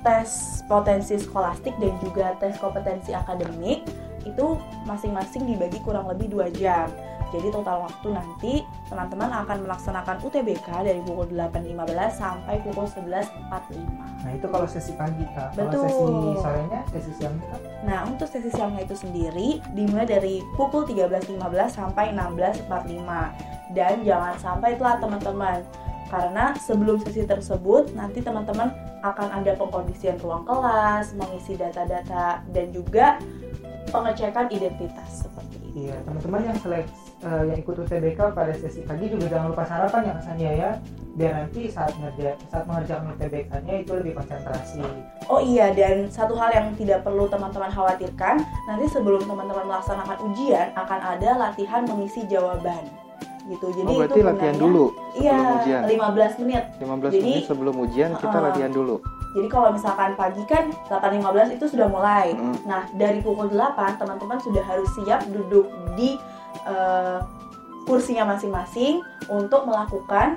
tes 0.00 0.60
potensi 0.64 1.20
skolastik 1.20 1.76
dan 1.76 1.92
juga 2.00 2.32
tes 2.40 2.56
kompetensi 2.56 3.12
akademik 3.12 3.84
itu 4.24 4.56
masing-masing 4.88 5.44
dibagi 5.44 5.76
kurang 5.84 6.08
lebih 6.08 6.32
dua 6.32 6.48
jam. 6.48 6.88
Jadi 7.28 7.48
total 7.52 7.84
waktu 7.84 8.08
nanti 8.08 8.52
teman-teman 8.88 9.28
akan 9.44 9.68
melaksanakan 9.68 10.16
UTBK 10.24 10.68
dari 10.80 11.00
pukul 11.04 11.28
8.15 11.36 11.76
sampai 12.16 12.56
pukul 12.64 12.88
11.45. 12.88 14.24
nah 14.24 14.32
itu 14.34 14.46
kalau 14.50 14.66
sesi 14.66 14.92
pagi 14.98 15.22
kak 15.36 15.54
kalau 15.54 15.70
Betul. 15.70 15.84
sesi 15.84 16.42
sorenya 16.42 16.80
sesi 16.90 17.12
siang 17.20 17.36
kak 17.38 17.60
Nah, 17.86 18.04
untuk 18.10 18.26
sesi 18.26 18.50
siangnya 18.50 18.82
itu 18.82 18.96
sendiri 18.98 19.62
dimulai 19.72 20.08
dari 20.08 20.42
pukul 20.58 20.82
13.15 20.88 21.38
sampai 21.70 22.10
16.45 22.16 23.76
dan 23.76 23.94
jangan 24.02 24.34
sampai 24.40 24.74
telat 24.74 24.98
teman-teman. 24.98 25.60
Karena 26.08 26.56
sebelum 26.56 26.96
sesi 27.04 27.28
tersebut 27.28 27.92
nanti 27.92 28.24
teman-teman 28.24 28.72
akan 29.04 29.28
ada 29.30 29.52
pengkondisian 29.54 30.16
ruang 30.18 30.42
kelas, 30.48 31.12
mengisi 31.14 31.54
data-data 31.54 32.42
dan 32.50 32.66
juga 32.72 33.20
pengecekan 33.92 34.48
identitas 34.52 35.28
seperti 35.28 35.54
itu. 35.62 35.88
Iya, 35.88 35.96
teman-teman 36.02 36.40
yang 36.48 36.58
selek 36.58 36.86
eh, 37.20 37.42
yang 37.50 37.58
ikut 37.58 37.74
UTBK 37.74 38.20
pada 38.30 38.52
sesi 38.54 38.82
pagi 38.82 39.10
juga 39.10 39.26
jangan 39.26 39.50
lupa 39.50 39.64
sarapan 39.64 40.06
ya 40.06 40.12
Kasania 40.18 40.52
ya, 40.52 40.70
biar 41.14 41.32
nanti 41.34 41.66
saat 41.66 41.92
ngerja 41.98 42.38
saat 42.46 42.64
mengerjakan 42.64 43.14
UTBK-nya 43.14 43.74
itu 43.82 43.92
lebih 43.94 44.12
konsentrasi. 44.14 44.82
Oh 45.26 45.42
iya, 45.42 45.74
dan 45.74 46.06
satu 46.08 46.38
hal 46.38 46.54
yang 46.54 46.66
tidak 46.78 47.02
perlu 47.02 47.26
teman-teman 47.26 47.68
khawatirkan, 47.68 48.38
nanti 48.70 48.86
sebelum 48.86 49.26
teman-teman 49.26 49.66
melaksanakan 49.66 50.18
ujian 50.30 50.70
akan 50.74 51.00
ada 51.02 51.30
latihan 51.36 51.82
mengisi 51.84 52.22
jawaban. 52.26 52.86
Gitu. 53.48 53.64
Jadi 53.80 53.88
oh, 53.88 53.96
berarti 54.04 54.20
itu 54.20 54.28
latihan 54.28 54.36
gunanya- 54.52 54.60
dulu 54.60 54.84
Iya, 55.16 55.32
sebelum 55.32 55.56
ujian. 55.56 55.82
15 55.88 56.32
menit. 56.36 56.64
15 56.78 57.10
Jadi- 57.10 57.24
menit 57.24 57.42
sebelum 57.48 57.74
ujian 57.80 58.10
kita 58.14 58.28
Uh-uh. 58.30 58.46
latihan 58.52 58.70
dulu. 58.70 58.96
Jadi 59.28 59.48
kalau 59.48 59.68
misalkan 59.72 60.10
pagi 60.16 60.42
kan 60.44 60.64
8.15 60.88 61.48
itu 61.52 61.64
sudah 61.68 61.88
mulai. 61.88 62.32
Mm. 62.32 62.64
Nah, 62.64 62.88
dari 62.96 63.20
pukul 63.20 63.48
8 63.48 63.96
teman-teman 63.96 64.40
sudah 64.40 64.64
harus 64.64 64.88
siap 64.96 65.20
duduk 65.28 65.68
di 65.96 66.16
eh, 66.68 67.18
kursinya 67.88 68.36
masing-masing 68.36 69.00
untuk 69.32 69.64
melakukan 69.64 70.36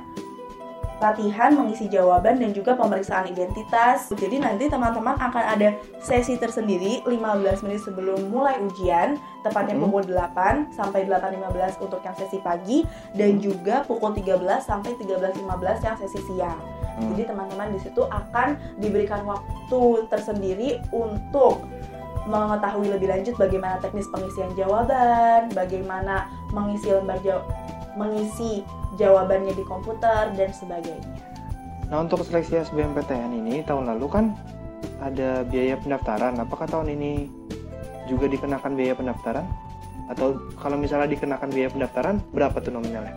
latihan 1.02 1.50
mengisi 1.58 1.89
jawaban 1.89 2.38
dan 2.38 2.54
juga 2.54 2.78
pemeriksaan 2.78 3.26
identitas. 3.34 4.13
Jadi 4.13 4.38
nanti 4.38 4.70
teman-teman 4.70 5.17
akan 5.17 5.44
ada 5.58 5.74
sesi 5.98 6.38
tersendiri 6.38 7.02
15 7.10 7.65
menit 7.65 7.82
sebelum 7.82 8.30
mulai 8.30 8.62
ujian, 8.62 9.17
tepatnya 9.41 9.74
Hmm. 9.76 9.89
pukul 9.89 10.06
8 10.06 10.70
sampai 10.70 11.10
8.15 11.10 11.74
untuk 11.82 12.06
yang 12.06 12.13
sesi 12.13 12.38
pagi 12.46 12.86
dan 13.17 13.41
juga 13.41 13.82
pukul 13.89 14.13
13 14.13 14.62
sampai 14.62 14.94
13.15 15.02 15.82
yang 15.82 15.98
sesi 15.98 16.22
siang. 16.30 16.62
Hmm. 17.02 17.17
Jadi 17.17 17.34
teman-teman 17.34 17.74
di 17.74 17.82
situ 17.82 18.06
akan 18.06 18.78
diberikan 18.78 19.26
waktu 19.26 20.06
tersendiri 20.06 20.78
untuk 20.94 21.65
mengetahui 22.30 22.94
lebih 22.94 23.08
lanjut 23.10 23.34
bagaimana 23.38 23.82
teknis 23.82 24.10
pengisian 24.10 24.52
jawaban, 24.54 25.50
bagaimana 25.54 26.30
mengisi 26.54 26.94
lembar 26.94 27.18
jaw- 27.26 27.46
mengisi 27.98 28.62
jawabannya 29.00 29.56
di 29.56 29.64
komputer 29.66 30.32
dan 30.36 30.50
sebagainya. 30.54 31.10
Nah, 31.92 32.08
untuk 32.08 32.24
seleksi 32.24 32.62
SBMPTN 32.72 33.36
ini 33.36 33.66
tahun 33.68 33.90
lalu 33.90 34.08
kan 34.08 34.26
ada 35.04 35.44
biaya 35.44 35.76
pendaftaran. 35.76 36.40
Apakah 36.40 36.70
tahun 36.70 36.94
ini 36.94 37.28
juga 38.08 38.32
dikenakan 38.32 38.78
biaya 38.78 38.96
pendaftaran? 38.96 39.46
Atau 40.08 40.40
kalau 40.60 40.76
misalnya 40.76 41.08
dikenakan 41.12 41.52
biaya 41.52 41.70
pendaftaran, 41.72 42.20
berapa 42.32 42.60
tuh 42.60 42.72
nominalnya? 42.76 43.16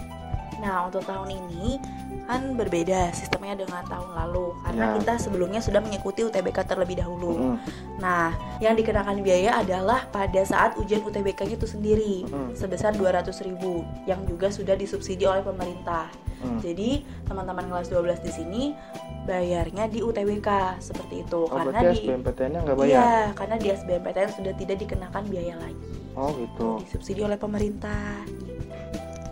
Nah, 0.65 0.89
untuk 0.89 1.05
tahun 1.05 1.29
ini 1.29 1.77
kan 2.25 2.57
berbeda 2.57 3.13
sistemnya 3.13 3.53
dengan 3.53 3.85
tahun 3.85 4.17
lalu 4.17 4.57
karena 4.65 4.85
Ya. 4.89 4.93
kita 4.97 5.13
sebelumnya 5.21 5.61
sudah 5.61 5.85
mengikuti 5.85 6.25
UTBK 6.25 6.65
terlebih 6.65 7.05
dahulu. 7.05 7.37
Mm-mm. 7.37 7.57
Nah, 8.01 8.33
yang 8.65 8.73
dikenakan 8.73 9.21
biaya 9.21 9.61
adalah 9.61 10.09
pada 10.09 10.41
saat 10.41 10.81
ujian 10.81 11.05
UTBK-nya 11.05 11.61
itu 11.61 11.69
sendiri 11.69 12.25
Mm-mm. 12.25 12.57
sebesar 12.57 12.97
200.000 12.97 14.09
yang 14.09 14.25
juga 14.25 14.49
sudah 14.49 14.73
disubsidi 14.73 15.29
oleh 15.29 15.45
pemerintah. 15.45 16.09
Mm. 16.41 16.59
Jadi, 16.65 16.91
teman-teman 17.29 17.69
kelas 17.69 17.93
12 17.93 18.25
di 18.25 18.33
sini 18.33 18.63
bayarnya 19.29 19.89
di 19.93 20.01
UTBK 20.01 20.81
seperti 20.81 21.25
itu 21.25 21.49
Oh 21.49 21.57
karena 21.57 21.93
di 21.93 22.09
SBMPTN-nya 22.09 22.61
nggak 22.65 22.77
bayar? 22.77 22.89
Iya, 22.89 23.13
karena 23.37 23.57
di 23.61 23.69
SBMPTN 23.69 24.31
sudah 24.33 24.53
tidak 24.57 24.77
dikenakan 24.81 25.23
biaya 25.29 25.55
lagi. 25.61 25.85
Oh 26.17 26.33
gitu. 26.37 26.81
Disubsidi 26.89 27.21
oleh 27.21 27.37
pemerintah. 27.37 28.25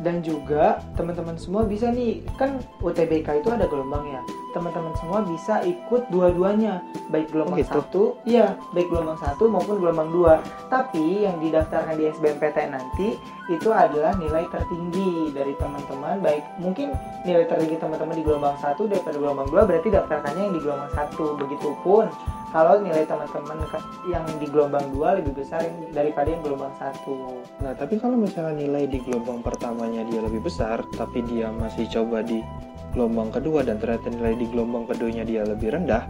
Dan 0.02 0.20
juga 0.20 0.82
teman-teman 0.98 1.38
semua 1.38 1.62
bisa 1.62 1.88
nih 1.88 2.26
kan 2.34 2.58
UTBK 2.82 3.42
itu 3.42 3.48
ada 3.54 3.70
gelombangnya 3.70 4.20
teman-teman 4.52 4.92
semua 5.00 5.24
bisa 5.24 5.64
ikut 5.64 6.08
dua-duanya. 6.12 6.84
Baik 7.08 7.32
gelombang 7.32 7.58
Oh, 7.58 7.60
gitu? 7.60 7.72
satu 7.72 8.02
iya 8.24 8.56
baik 8.72 8.88
gelombang 8.88 9.18
satu 9.18 9.48
maupun 9.48 9.80
gelombang 9.80 10.08
dua. 10.12 10.34
Tapi 10.68 11.24
yang 11.26 11.40
didaftarkan 11.40 11.96
di 11.96 12.08
SBMPTN 12.12 12.70
nanti 12.72 13.16
itu 13.50 13.68
adalah 13.74 14.14
nilai 14.16 14.46
tertinggi 14.48 15.34
dari 15.34 15.52
teman-teman. 15.58 16.22
Baik 16.22 16.44
mungkin 16.62 16.94
nilai 17.26 17.48
tertinggi 17.48 17.80
teman-teman 17.80 18.14
di 18.14 18.24
gelombang 18.24 18.56
satu 18.60 18.86
daripada 18.86 19.16
gelombang 19.18 19.48
dua 19.50 19.62
berarti 19.66 19.88
daftarkannya 19.90 20.42
yang 20.48 20.54
di 20.54 20.62
gelombang 20.62 20.92
satu. 20.94 21.36
Begitupun 21.40 22.06
kalau 22.52 22.84
nilai 22.84 23.08
teman-teman 23.08 23.64
yang 24.12 24.28
di 24.36 24.44
gelombang 24.44 24.84
dua 24.92 25.16
lebih 25.16 25.32
besar 25.40 25.64
daripada 25.96 26.28
yang 26.28 26.44
gelombang 26.44 26.72
satu. 26.76 27.40
Nah 27.64 27.72
tapi 27.72 27.96
kalau 27.96 28.20
misalnya 28.20 28.60
nilai 28.60 28.84
di 28.84 29.00
gelombang 29.00 29.40
pertamanya 29.40 30.04
dia 30.04 30.20
lebih 30.20 30.44
besar, 30.44 30.84
tapi 30.92 31.24
dia 31.24 31.48
masih 31.48 31.88
coba 31.88 32.20
di 32.20 32.44
gelombang 32.92 33.32
kedua 33.32 33.64
dan 33.64 33.80
ternyata 33.80 34.08
nilai 34.12 34.36
di 34.36 34.46
gelombang 34.48 34.84
keduanya 34.86 35.24
dia 35.24 35.42
lebih 35.42 35.72
rendah, 35.72 36.04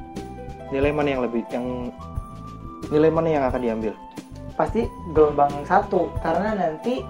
nilai 0.75 0.91
mana 0.91 1.09
yang 1.15 1.23
lebih 1.23 1.43
yang 1.51 1.91
nilai 2.91 3.11
mana 3.11 3.29
yang 3.31 3.45
akan 3.49 3.61
diambil? 3.63 3.95
pasti 4.53 4.85
gelombang 5.17 5.49
satu 5.65 6.13
karena 6.21 6.53
nanti 6.53 7.01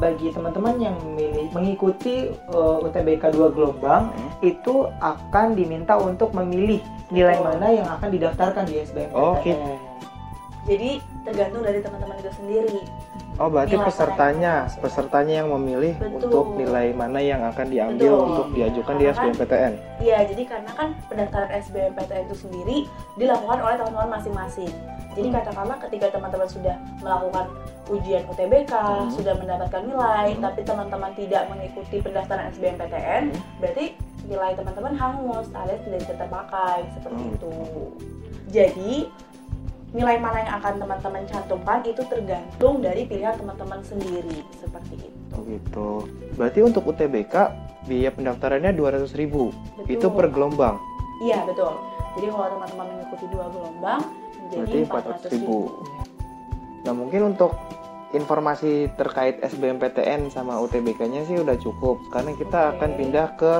bagi 0.00 0.32
teman-teman 0.32 0.80
yang 0.80 0.96
memilih 1.04 1.52
mengikuti 1.52 2.32
uh, 2.54 2.80
UTBK 2.80 3.34
dua 3.34 3.52
gelombang 3.52 4.08
Hmm. 4.14 4.30
itu 4.40 4.88
akan 5.02 5.52
diminta 5.52 5.98
untuk 6.00 6.32
memilih 6.32 6.80
nilai 7.12 7.36
Betul. 7.36 7.46
mana 7.46 7.66
yang 7.68 7.88
akan 7.90 8.08
didaftarkan 8.08 8.64
di 8.64 8.74
SBMPTN. 8.80 9.12
Oke. 9.12 9.52
Jadi, 10.62 10.90
tergantung 11.26 11.62
dari 11.66 11.82
teman-teman 11.82 12.16
itu 12.22 12.30
sendiri. 12.38 12.80
Oh 13.42 13.50
berarti 13.50 13.74
Nilai 13.74 13.90
pesertanya, 13.90 14.54
pesertanya 14.78 15.34
yang 15.42 15.50
memilih 15.50 15.98
Betul. 15.98 16.14
untuk 16.30 16.46
nilai 16.54 16.94
mana 16.94 17.18
yang 17.18 17.42
akan 17.42 17.66
diambil 17.66 18.12
Betul. 18.14 18.28
untuk 18.30 18.46
diajukan 18.54 18.94
di 18.94 19.02
Karena 19.02 19.10
kan- 19.10 19.26
SBMPTN. 19.26 19.72
Iya, 19.98 20.18
jadi 20.30 20.42
karena 20.46 20.70
kan 20.78 20.88
pendaftaran 21.10 21.50
SBMPTN 21.50 22.22
itu 22.30 22.36
sendiri 22.38 22.76
dilakukan 23.18 23.58
oleh 23.58 23.76
teman-teman 23.82 24.10
masing-masing. 24.14 24.70
Jadi 25.12 25.26
Hmm. 25.26 25.36
katakanlah 25.36 25.76
ketika 25.82 26.06
teman-teman 26.14 26.46
sudah 26.46 26.76
melakukan 27.02 27.46
ujian 27.90 28.22
UTBK, 28.30 28.72
Hmm. 28.78 29.10
sudah 29.10 29.34
mendapatkan 29.34 29.82
nilai, 29.82 30.28
Hmm. 30.32 30.40
tapi 30.40 30.60
teman-teman 30.62 31.10
tidak 31.18 31.42
mengikuti 31.50 31.96
pendaftaran 31.98 32.46
SBMPTN, 32.46 33.22
Hmm. 33.26 33.42
berarti 33.58 33.84
nilai 34.22 34.54
teman-teman 34.54 34.94
hangus 34.94 35.50
alias 35.50 35.82
tidak 35.82 35.98
bisa 35.98 36.14
terpakai 36.14 36.86
seperti 36.94 37.22
Hmm. 37.26 37.34
itu. 37.34 37.54
Jadi 38.54 38.92
nilai 39.92 40.16
mana 40.16 40.40
yang 40.40 40.52
akan 40.56 40.74
teman-teman 40.80 41.22
cantumkan 41.28 41.84
itu 41.84 42.02
tergantung 42.08 42.80
dari 42.80 43.04
pilihan 43.04 43.36
teman-teman 43.36 43.80
sendiri 43.84 44.40
seperti 44.56 44.96
itu. 44.96 45.20
Oh 45.36 45.42
gitu. 45.44 45.90
Berarti 46.40 46.60
untuk 46.64 46.88
UTBK 46.88 47.34
biaya 47.84 48.10
pendaftarannya 48.12 48.72
200.000 48.72 49.12
Betul. 49.12 49.92
Itu 49.92 50.06
per 50.12 50.32
gelombang. 50.32 50.80
Iya 51.20 51.44
betul. 51.44 51.76
Jadi 52.16 52.26
kalau 52.28 52.48
teman-teman 52.56 52.86
mengikuti 52.92 53.24
dua 53.32 53.46
gelombang 53.52 54.00
Berarti 54.52 54.76
menjadi 54.80 55.36
400.000. 55.36 55.44
400.000. 55.44 56.84
Nah 56.88 56.92
mungkin 56.96 57.20
untuk 57.36 57.52
informasi 58.12 58.92
terkait 58.96 59.40
SBMPTN 59.40 60.28
sama 60.28 60.60
UTBK-nya 60.60 61.24
sih 61.24 61.40
udah 61.40 61.56
cukup 61.60 62.00
karena 62.12 62.36
kita 62.36 62.60
Oke. 62.60 62.72
akan 62.76 62.90
pindah 62.96 63.28
ke 63.40 63.52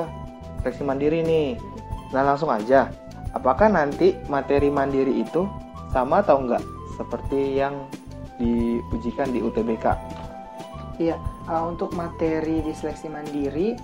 seleksi 0.64 0.83
mandiri 0.85 1.21
nih. 1.25 1.57
Nah 2.12 2.21
langsung 2.25 2.53
aja, 2.53 2.92
apakah 3.33 3.73
nanti 3.73 4.12
materi 4.29 4.68
mandiri 4.68 5.25
itu 5.25 5.49
sama 5.92 6.24
atau 6.24 6.40
enggak 6.40 6.64
seperti 6.96 7.61
yang 7.61 7.87
diujikan 8.40 9.28
di 9.31 9.44
UTBK? 9.44 9.87
Uh, 11.50 11.74
untuk 11.74 11.90
materi 11.98 12.62
di 12.62 12.70
seleksi 12.70 13.11
mandiri 13.11 13.74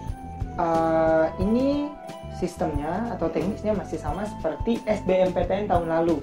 uh, 0.58 1.26
ini 1.42 1.90
sistemnya 2.38 3.10
atau 3.10 3.26
teknisnya 3.26 3.74
masih 3.74 3.98
sama 3.98 4.22
seperti 4.22 4.78
SBMPTN 4.86 5.66
tahun 5.66 5.90
lalu. 5.90 6.22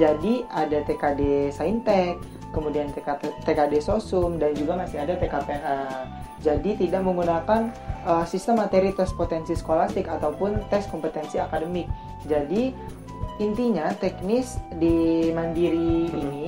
Jadi 0.00 0.48
ada 0.48 0.80
TKD 0.88 1.52
Saintek, 1.52 2.16
kemudian 2.56 2.88
TKD, 2.96 3.44
TKD 3.44 3.84
Sosum 3.84 4.40
dan 4.40 4.56
juga 4.56 4.80
masih 4.80 5.04
ada 5.04 5.20
TKPA. 5.20 6.08
Jadi 6.40 6.80
tidak 6.80 7.04
menggunakan 7.04 7.68
uh, 8.08 8.24
sistem 8.24 8.64
materi 8.64 8.96
tes 8.96 9.12
potensi 9.12 9.52
skolastik 9.52 10.08
ataupun 10.08 10.64
tes 10.72 10.88
kompetensi 10.88 11.36
akademik. 11.36 11.86
Jadi 12.24 12.72
intinya 13.38 13.88
teknis 13.94 14.60
di 14.74 15.28
mandiri 15.30 16.06
Hmm. 16.06 16.20
ini 16.20 16.46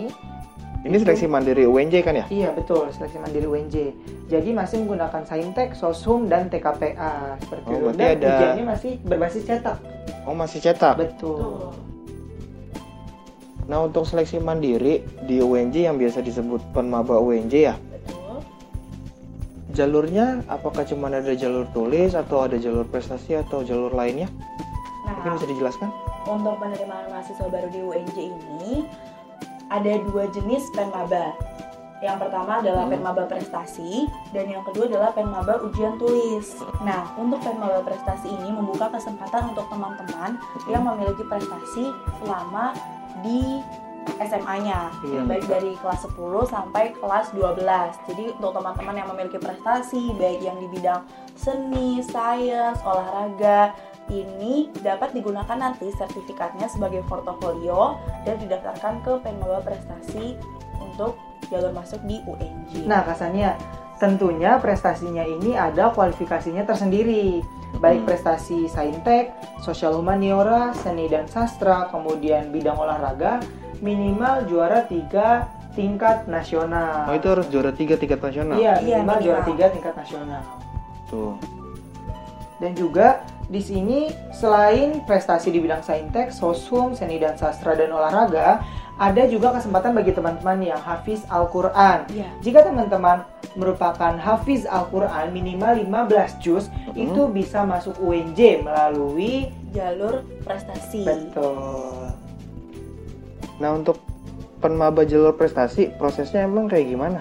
Ini 0.85 1.01
Itu- 1.01 1.09
seleksi 1.09 1.25
mandiri 1.25 1.65
UNJ 1.65 2.05
kan 2.05 2.13
ya? 2.13 2.29
Iya 2.29 2.53
betul, 2.53 2.93
seleksi 2.93 3.17
mandiri 3.17 3.49
UNJ. 3.49 3.97
Jadi 4.29 4.53
masih 4.53 4.85
menggunakan 4.85 5.25
Saintek, 5.25 5.73
Sosum, 5.73 6.29
dan 6.29 6.53
TKPA 6.53 7.41
seperti 7.41 7.65
Oh, 7.65 7.73
itu. 7.73 7.85
berarti 7.89 7.97
Dan 7.97 8.13
ada- 8.15 8.29
ujiannya 8.29 8.65
masih 8.69 8.93
berbasis 9.01 9.43
cetak. 9.49 9.81
Oh 10.23 10.37
masih 10.37 10.61
cetak. 10.61 10.95
Betul. 11.01 11.41
Betul. 11.41 11.73
Nah 13.65 13.81
untuk 13.81 14.05
seleksi 14.05 14.37
mandiri 14.39 15.01
di 15.25 15.41
UNJ 15.41 15.89
yang 15.89 15.97
biasa 15.97 16.21
disebut 16.21 16.61
penmaba 16.71 17.17
UNJ 17.17 17.65
ya, 17.65 17.81
Betul. 17.81 18.45
jalurnya 19.73 20.45
apakah 20.45 20.85
cuma 20.85 21.09
ada 21.09 21.33
jalur 21.33 21.65
tulis 21.73 22.13
atau 22.13 22.45
ada 22.45 22.55
jalur 22.55 22.85
prestasi 22.85 23.41
atau 23.41 23.65
jalur 23.65 23.89
lainnya? 23.91 24.29
Nah, 25.03 25.17
Mungkin 25.17 25.33
bisa 25.35 25.49
dijelaskan? 25.49 25.89
Untuk 26.27 26.57
penerimaan 26.59 27.11
mahasiswa 27.11 27.47
baru 27.49 27.69
di 27.69 27.81
UNJ 27.81 28.19
ini 28.33 28.75
ada 29.69 29.93
dua 30.09 30.29
jenis 30.31 30.69
penmaba. 30.73 31.33
Yang 32.05 32.29
pertama 32.29 32.61
adalah 32.61 32.85
Hmm. 32.85 32.93
penmaba 33.01 33.25
prestasi 33.25 34.05
dan 34.37 34.45
yang 34.53 34.61
kedua 34.69 34.93
adalah 34.93 35.11
penmaba 35.17 35.57
ujian 35.65 35.97
tulis. 35.97 36.61
Nah, 36.85 37.09
untuk 37.17 37.41
penmaba 37.41 37.81
prestasi 37.81 38.29
ini 38.29 38.53
membuka 38.53 38.93
kesempatan 38.93 39.57
untuk 39.57 39.65
teman-teman 39.73 40.37
yang 40.69 40.85
memiliki 40.85 41.25
prestasi 41.25 41.89
selama 42.21 42.77
di 43.25 43.65
SMA-nya, 44.21 44.93
Iya. 45.01 45.25
baik 45.25 45.49
dari 45.49 45.73
kelas 45.81 46.05
10 46.05 46.45
sampai 46.45 46.93
kelas 46.93 47.33
12. 47.33 47.97
Jadi 48.05 48.37
untuk 48.37 48.53
teman-teman 48.53 49.01
yang 49.01 49.09
memiliki 49.09 49.41
prestasi 49.41 50.13
baik 50.21 50.45
yang 50.45 50.61
di 50.61 50.69
bidang 50.69 51.09
seni, 51.33 52.05
sains, 52.05 52.85
olahraga, 52.85 53.73
ini 54.09 54.69
dapat 54.81 55.13
digunakan 55.13 55.57
nanti 55.57 55.89
sertifikatnya 55.93 56.69
sebagai 56.69 57.01
portofolio 57.05 57.97
dan 58.23 58.37
didaftarkan 58.37 59.01
ke 59.01 59.13
Penmaba 59.21 59.65
Prestasi 59.65 60.37
untuk 60.77 61.17
jalur 61.49 61.73
masuk 61.73 62.01
di 62.05 62.21
UNJ. 62.25 62.85
Nah, 62.85 63.01
Kasania, 63.01 63.57
tentunya 63.97 64.61
prestasinya 64.61 65.25
ini 65.25 65.57
ada 65.57 65.89
kualifikasinya 65.91 66.65
tersendiri. 66.65 67.41
Baik 67.75 68.05
Hmm. 68.05 68.09
prestasi 68.09 68.71
Saintek, 68.71 69.35
Sosial 69.59 69.99
Humaniora, 69.99 70.71
Seni 70.79 71.11
dan 71.11 71.27
Sastra, 71.27 71.91
kemudian 71.91 72.55
bidang 72.55 72.79
olahraga, 72.79 73.43
minimal 73.83 74.47
juara 74.47 74.87
tiga 74.87 75.51
tingkat 75.75 76.31
nasional. 76.31 77.11
Oh 77.11 77.19
itu 77.19 77.27
harus 77.27 77.51
juara 77.51 77.75
tiga 77.75 77.99
tingkat 77.99 78.23
nasional. 78.23 78.55
Iya, 78.55 78.79
Iya, 78.79 79.03
minimal 79.03 79.19
juara 79.19 79.41
minimal. 79.43 79.51
tiga 79.51 79.67
tingkat 79.75 79.95
nasional. 79.99 80.43
Tuh. 81.11 81.35
Dan 82.63 82.73
juga 82.79 83.27
di 83.45 83.61
sini 83.61 84.09
selain 84.33 85.05
prestasi 85.05 85.49
di 85.49 85.61
bidang 85.61 85.81
saintek, 85.81 86.33
sosum, 86.33 86.93
seni 86.93 87.21
dan 87.21 87.37
sastra 87.37 87.77
dan 87.77 87.93
olahraga, 87.93 88.65
ada 88.95 89.27
juga 89.27 89.51
kesempatan 89.51 89.91
bagi 89.91 90.15
teman-teman 90.15 90.63
yang 90.63 90.79
hafiz 90.79 91.27
Al-Qur'an. 91.27 92.07
Iya. 92.09 92.31
Jika 92.41 92.63
teman-teman 92.63 93.27
merupakan 93.53 94.15
hafiz 94.15 94.65
Al-Qur'an 94.65 95.31
minimal 95.31 95.83
15 95.83 96.39
juz, 96.39 96.71
Mhm. 96.71 96.95
itu 96.95 97.23
bisa 97.29 97.67
masuk 97.67 97.99
UNJ 97.99 98.63
melalui 98.63 99.51
Jalur 99.75 100.23
prestasi. 100.47 101.03
betul. 101.03 102.15
Nah 103.59 103.71
untuk 103.75 103.99
penmaba 104.59 105.05
jalur 105.05 105.35
prestasi 105.35 105.93
prosesnya 105.95 106.47
emang 106.47 106.71
kayak 106.71 106.89
gimana? 106.89 107.21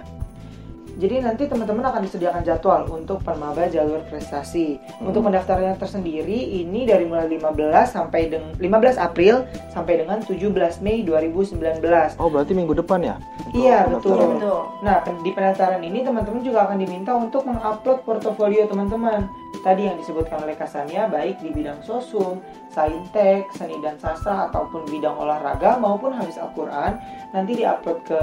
Jadi 0.94 1.26
nanti 1.26 1.50
teman-teman 1.50 1.90
akan 1.90 2.06
disediakan 2.06 2.46
jadwal 2.46 2.86
untuk 2.94 3.26
penmaba 3.26 3.66
jalur 3.66 4.06
prestasi. 4.06 4.78
Hmm. 5.02 5.10
Untuk 5.10 5.26
pendaftarannya 5.26 5.74
tersendiri 5.82 6.62
ini 6.62 6.86
dari 6.86 7.10
mulai 7.10 7.26
15 7.26 7.90
sampai 7.90 8.30
dengan 8.30 8.54
15 8.62 9.02
April 9.02 9.50
sampai 9.74 10.06
dengan 10.06 10.22
17 10.22 10.86
Mei 10.86 11.02
2019. 11.02 11.82
Oh 12.22 12.30
berarti 12.30 12.54
minggu 12.54 12.78
depan 12.78 13.02
ya? 13.02 13.16
Untuk 13.50 13.58
Iya, 13.58 13.90
betul. 13.90 14.38
Betul. 14.38 14.62
Nah, 14.86 15.02
di 15.02 15.32
pendaftaran 15.34 15.82
ini 15.82 16.06
teman-teman 16.06 16.42
juga 16.46 16.70
akan 16.70 16.78
diminta 16.78 17.12
untuk 17.18 17.46
mengupload 17.50 18.06
portofolio 18.06 18.70
teman-teman. 18.70 19.26
tadi 19.64 19.88
yang 19.88 19.96
disebutkan 19.96 20.44
oleh 20.44 20.60
Kasania 20.60 21.08
baik 21.08 21.40
di 21.40 21.48
bidang 21.56 21.80
sosum, 21.88 22.44
saintek, 22.68 23.48
seni 23.56 23.80
dan 23.80 23.96
sastra 23.96 24.52
ataupun 24.52 24.84
bidang 24.92 25.16
olahraga 25.16 25.80
maupun 25.80 26.12
habis 26.12 26.36
Al-Quran 26.36 27.00
nanti 27.32 27.64
diupload 27.64 28.00
ke 28.04 28.22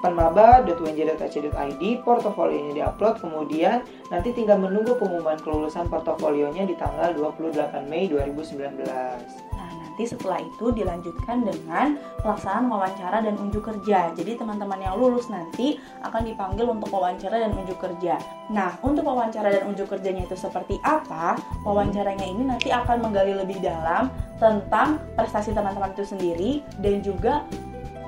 penmaba.unj.ac.id 0.00 1.82
portofolionya 2.06 2.72
diupload 2.84 3.18
kemudian 3.18 3.82
nanti 4.08 4.30
tinggal 4.30 4.58
menunggu 4.58 4.94
pengumuman 4.96 5.38
kelulusan 5.42 5.90
portofolionya 5.90 6.64
di 6.66 6.74
tanggal 6.78 7.14
28 7.14 7.90
Mei 7.90 8.06
2019 8.06 9.48
Nah, 9.58 9.70
nanti 9.84 10.06
setelah 10.08 10.40
itu 10.40 10.70
dilanjutkan 10.72 11.44
dengan 11.44 11.98
pelaksanaan 12.22 12.70
wawancara 12.70 13.20
dan 13.20 13.36
unjuk 13.36 13.66
kerja. 13.68 14.14
Jadi 14.16 14.38
teman-teman 14.38 14.80
yang 14.80 14.96
lulus 14.96 15.28
nanti 15.28 15.76
akan 16.00 16.24
dipanggil 16.24 16.70
untuk 16.70 16.88
wawancara 16.88 17.42
dan 17.42 17.52
unjuk 17.52 17.76
kerja. 17.76 18.16
Nah, 18.48 18.78
untuk 18.80 19.04
wawancara 19.04 19.52
dan 19.52 19.68
unjuk 19.68 19.90
kerjanya 19.92 20.24
itu 20.24 20.38
seperti 20.38 20.80
apa? 20.86 21.36
Wawancaranya 21.66 22.24
ini 22.24 22.48
nanti 22.48 22.72
akan 22.72 23.04
menggali 23.04 23.36
lebih 23.36 23.60
dalam 23.60 24.08
tentang 24.38 25.02
prestasi 25.18 25.52
teman-teman 25.52 25.92
itu 25.92 26.06
sendiri 26.06 26.50
dan 26.80 27.02
juga 27.04 27.44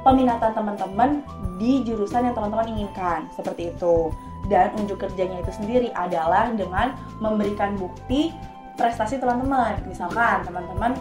peminatan 0.03 0.53
teman-teman 0.57 1.21
di 1.61 1.85
jurusan 1.85 2.31
yang 2.31 2.35
teman-teman 2.37 2.69
inginkan. 2.73 3.29
Seperti 3.35 3.73
itu. 3.75 4.13
Dan 4.49 4.73
unjuk 4.81 5.05
kerjanya 5.05 5.45
itu 5.45 5.53
sendiri 5.53 5.89
adalah 5.93 6.49
dengan 6.57 6.97
memberikan 7.21 7.77
bukti 7.77 8.33
prestasi 8.81 9.21
teman-teman. 9.21 9.85
Misalkan 9.85 10.43
teman-teman 10.49 10.97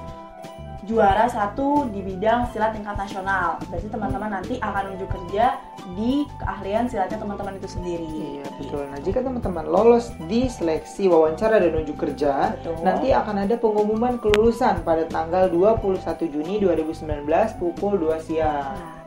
juara 0.90 1.30
satu 1.30 1.86
di 1.94 2.02
bidang 2.02 2.50
silat 2.50 2.74
tingkat 2.74 2.98
nasional. 2.98 3.62
Berarti 3.70 3.88
teman-teman 3.88 4.30
nanti 4.34 4.58
akan 4.58 4.98
unjuk 4.98 5.10
kerja 5.14 5.62
di 5.94 6.26
keahlian 6.42 6.90
silatnya 6.90 7.22
teman-teman 7.22 7.62
itu 7.62 7.70
sendiri. 7.70 8.10
Iya 8.10 8.46
betul. 8.58 8.84
Nah 8.90 9.00
jika 9.00 9.22
teman-teman 9.22 9.66
lolos 9.70 10.10
di 10.26 10.50
seleksi 10.50 11.06
wawancara 11.06 11.62
dan 11.62 11.78
unjuk 11.78 12.02
kerja, 12.02 12.58
Betul. 12.58 12.82
nanti 12.82 13.14
akan 13.14 13.46
ada 13.46 13.56
pengumuman 13.56 14.18
kelulusan 14.18 14.82
pada 14.82 15.06
tanggal 15.06 15.46
21 15.54 16.02
Juni 16.26 16.58
2019 16.58 17.30
pukul 17.62 18.02
2 18.02 18.26
siang. 18.26 18.74
Nah, 18.74 18.98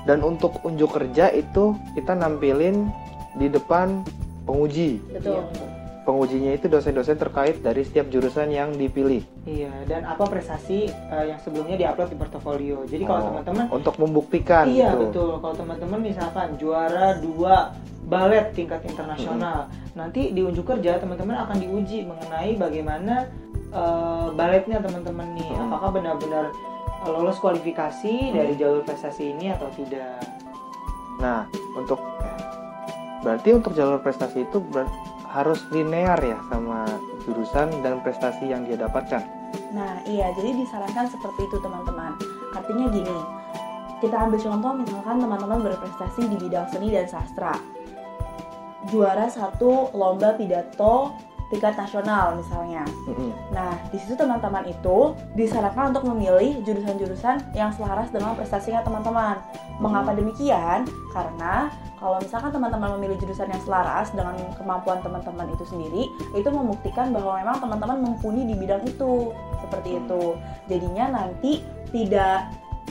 Dan 0.00 0.24
untuk 0.24 0.64
unjuk 0.64 0.96
kerja 0.96 1.28
itu 1.28 1.76
kita 1.92 2.16
nampilin 2.16 2.88
di 3.36 3.46
depan 3.46 4.00
penguji. 4.48 4.96
betul. 5.12 5.44
Pengujinya 6.00 6.52
itu 6.52 6.64
dosen-dosen 6.64 7.14
terkait 7.14 7.60
dari 7.60 7.84
setiap 7.84 8.08
jurusan 8.08 8.48
yang 8.48 8.72
dipilih. 8.72 9.20
Iya, 9.44 9.68
dan 9.84 10.02
apa 10.04 10.24
prestasi 10.24 10.88
eh, 10.88 11.24
yang 11.26 11.36
sebelumnya 11.38 11.76
diupload 11.76 12.08
di 12.08 12.16
portofolio. 12.16 12.76
Jadi 12.84 13.04
kalau 13.04 13.20
Oh, 13.20 13.26
teman-teman 13.30 13.64
untuk 13.70 13.94
membuktikan 13.96 14.64
Iya 14.64 14.90
gitu. 14.90 15.00
betul. 15.06 15.30
Kalau 15.38 15.54
teman-teman 15.54 16.00
misalkan 16.00 16.48
juara 16.56 17.20
dua 17.20 17.76
balet 18.02 18.48
tingkat 18.50 18.80
internasional, 18.82 19.68
nanti 19.92 20.32
di 20.32 20.40
unjuk 20.40 20.66
kerja 20.66 20.96
teman-teman 20.96 21.36
akan 21.38 21.56
diuji 21.58 22.02
mengenai 22.02 22.56
bagaimana 22.56 23.28
eh, 23.70 24.28
baletnya 24.34 24.80
teman-teman 24.80 25.36
nih, 25.36 25.46
Hmm. 25.46 25.68
apakah 25.68 25.94
benar-benar 25.94 26.50
lolos 27.02 27.38
kualifikasi 27.38 28.14
dari 28.30 28.56
jalur 28.56 28.82
prestasi 28.82 29.30
ini 29.30 29.52
atau 29.52 29.70
tidak. 29.70 30.20
Nah, 31.16 31.46
untuk 31.72 32.00
berarti 33.20 33.52
untuk 33.52 33.72
jalur 33.72 34.00
prestasi 34.00 34.42
itu 34.42 34.58
ber- 34.64 34.88
harus 35.30 35.62
linear 35.70 36.18
ya 36.18 36.38
sama 36.50 36.86
jurusan 37.22 37.70
dan 37.86 38.02
prestasi 38.02 38.50
yang 38.50 38.66
dia 38.66 38.74
dapatkan. 38.74 39.22
Nah, 39.70 40.02
iya, 40.06 40.34
jadi 40.34 40.54
disarankan 40.58 41.06
seperti 41.06 41.46
itu 41.46 41.56
teman-teman. 41.62 42.18
Artinya 42.54 42.90
gini, 42.90 43.18
kita 44.02 44.16
ambil 44.16 44.38
contoh 44.42 44.72
misalkan 44.74 45.16
teman-teman 45.22 45.58
berprestasi 45.70 46.26
di 46.26 46.36
bidang 46.38 46.66
seni 46.74 46.90
dan 46.90 47.06
sastra. 47.06 47.54
Juara 48.90 49.30
satu 49.30 49.94
lomba 49.94 50.34
pidato 50.34 51.14
tingkat 51.50 51.74
nasional 51.74 52.38
misalnya. 52.38 52.86
Nah, 53.50 53.74
di 53.90 53.98
situ 53.98 54.14
teman-teman 54.14 54.70
itu 54.70 55.18
disarankan 55.34 55.90
untuk 55.90 56.06
memilih 56.06 56.62
jurusan-jurusan 56.62 57.52
yang 57.58 57.74
selaras 57.74 58.08
dengan 58.14 58.38
prestasinya 58.38 58.86
teman-teman. 58.86 59.42
Mengapa 59.82 60.14
demikian? 60.14 60.86
Karena 61.10 61.68
kalau 61.98 62.16
misalkan 62.22 62.54
teman-teman 62.54 62.96
memilih 62.96 63.18
jurusan 63.20 63.50
yang 63.50 63.60
selaras 63.66 64.08
dengan 64.14 64.38
kemampuan 64.56 65.02
teman-teman 65.02 65.50
itu 65.52 65.66
sendiri, 65.68 66.08
itu 66.32 66.48
membuktikan 66.48 67.10
bahwa 67.12 67.36
memang 67.36 67.58
teman-teman 67.58 67.98
mumpuni 68.00 68.46
di 68.46 68.54
bidang 68.54 68.86
itu. 68.86 69.34
Seperti 69.60 69.88
Hmm. 69.92 70.00
itu. 70.06 70.22
Jadinya 70.70 71.04
nanti 71.20 71.60
tidak 71.90 72.48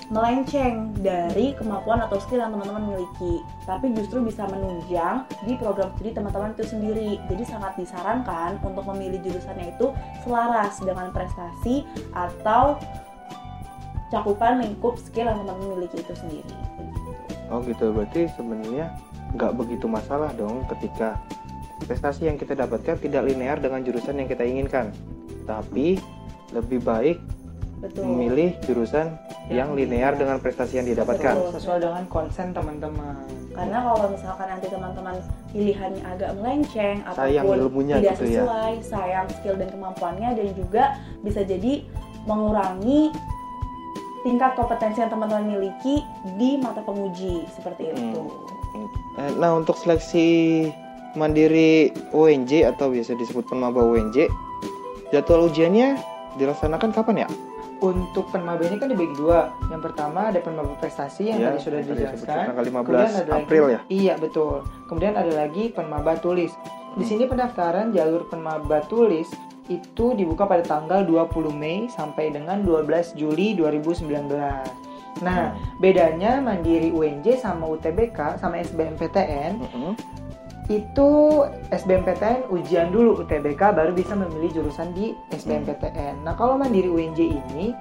melenceng 0.07 0.95
dari 1.03 1.51
kemampuan 1.59 1.99
atau 1.99 2.17
skill 2.23 2.39
yang 2.39 2.55
teman-teman 2.55 2.95
miliki, 2.95 3.43
tapi 3.67 3.91
justru 3.93 4.23
bisa 4.23 4.47
menunjang 4.47 5.27
di 5.43 5.59
program 5.59 5.91
studi 5.99 6.15
teman-teman 6.15 6.55
itu 6.55 6.65
sendiri. 6.65 7.19
Jadi 7.27 7.43
sangat 7.43 7.75
disarankan 7.75 8.57
untuk 8.63 8.87
memilih 8.95 9.19
jurusannya 9.21 9.75
itu 9.75 9.91
selaras 10.23 10.79
dengan 10.79 11.11
prestasi 11.11 11.83
atau 12.15 12.79
cakupan 14.09 14.63
lingkup 14.63 14.97
skill 14.97 15.29
yang 15.29 15.43
teman-teman 15.43 15.77
miliki 15.77 16.01
itu 16.01 16.13
sendiri. 16.17 16.55
Oh 17.53 17.61
gitu, 17.65 17.93
berarti 17.93 18.29
sebenarnya 18.33 18.93
nggak 19.37 19.53
begitu 19.57 19.85
masalah 19.85 20.33
dong 20.33 20.65
ketika 20.73 21.21
prestasi 21.85 22.29
yang 22.29 22.37
kita 22.37 22.57
dapatkan 22.57 22.97
tidak 22.97 23.25
linear 23.25 23.57
dengan 23.61 23.81
jurusan 23.85 24.17
yang 24.17 24.29
kita 24.29 24.45
inginkan. 24.45 24.89
Tapi 25.45 25.97
lebih 26.53 26.81
baik 26.81 27.17
Betul. 27.79 28.03
memilih 28.03 28.59
jurusan 28.67 29.15
yang 29.47 29.71
linear 29.71 30.11
dengan 30.11 30.35
prestasi 30.37 30.77
yang 30.77 30.87
didapatkan. 30.87 31.31
Betul. 31.31 31.55
Sesuai 31.55 31.79
dengan 31.79 32.03
konsen 32.05 32.51
teman-teman. 32.51 33.15
Karena 33.49 33.77
kalau 33.81 34.07
misalkan 34.11 34.47
nanti 34.47 34.67
teman-teman 34.67 35.15
pilihannya 35.49 36.03
agak 36.05 36.29
melenceng 36.35 36.97
Sayang 37.07 37.43
ataupun 37.47 37.55
ilmunya 37.57 37.95
tidak 37.97 38.11
gitu 38.13 38.23
ya. 38.25 38.43
sesuai, 38.43 38.73
sayang 38.83 39.27
skill 39.31 39.55
dan 39.55 39.69
kemampuannya 39.69 40.29
dan 40.35 40.47
juga 40.53 40.83
bisa 41.23 41.39
jadi 41.41 41.73
mengurangi 42.23 43.15
tingkat 44.21 44.51
kompetensi 44.53 44.99
yang 44.99 45.09
teman-teman 45.09 45.47
miliki 45.47 46.03
di 46.35 46.59
mata 46.59 46.83
penguji 46.83 47.47
seperti 47.49 47.87
Hmm. 47.87 47.95
itu. 48.11 48.21
Eh, 49.17 49.31
Nah 49.39 49.55
untuk 49.55 49.75
seleksi 49.75 50.27
mandiri 51.15 51.89
UNJ 52.11 52.67
atau 52.67 52.91
biasa 52.91 53.15
disebut 53.15 53.47
penmaba 53.47 53.81
UNJ, 53.81 54.27
jadwal 55.09 55.47
ujiannya 55.47 55.95
dilaksanakan 56.35 56.91
kapan 56.91 57.23
ya? 57.23 57.29
Untuk 57.79 58.27
penmaba 58.27 58.59
ini 58.61 58.75
kan 58.75 58.87
dibagi 58.87 59.15
dua. 59.15 59.55
Yang 59.67 59.81
pertama 59.85 60.27
ada 60.27 60.39
penmaba 60.39 60.75
prestasi 60.75 61.27
yang 61.27 61.39
Ya, 61.39 61.47
tadi 61.49 61.59
sudah 61.61 61.79
dijelaskan. 61.79 62.45
tanggal 62.49 62.65
15 62.65 62.83
Kemudian 62.83 63.13
ada 63.15 63.23
lagi- 63.25 63.39
April 63.39 63.63
ya? 63.65 63.79
Iya 63.87 64.13
betul. 64.15 64.55
Kemudian 64.85 65.13
ada 65.13 65.31
lagi 65.33 65.63
penmaba 65.69 66.13
tulis. 66.15 66.51
Di 66.91 66.97
Hmm. 66.97 67.07
sini 67.07 67.23
pendaftaran 67.23 67.89
jalur 67.89 68.27
penmaba 68.27 68.83
tulis 68.83 69.31
itu 69.67 70.05
dibuka 70.11 70.43
pada 70.43 70.59
tanggal 70.61 71.05
20 71.05 71.53
Mei 71.53 71.87
sampai 71.87 72.29
dengan 72.29 72.59
12 72.59 73.13
Juli 73.13 73.53
2019. 73.53 74.67
Nah, 75.19 75.51
bedanya 75.77 76.39
Mandiri 76.39 76.89
UNJ 76.89 77.37
sama 77.37 77.67
UTBK 77.69 78.35
sama 78.35 78.57
SBMPTN 78.57 79.59
Mm-mm. 79.61 79.93
Itu 80.69 81.09
SBMPTN 81.73 82.53
ujian 82.53 82.93
dulu 82.93 83.25
UTBK 83.25 83.73
baru 83.73 83.91
bisa 83.91 84.13
memilih 84.13 84.61
jurusan 84.61 84.93
di 84.93 85.17
SBMPTN. 85.33 86.21
Nah, 86.21 86.37
kalau 86.37 86.55
Mandiri 86.55 86.87
UNJ 86.87 87.19
ini 87.25 87.73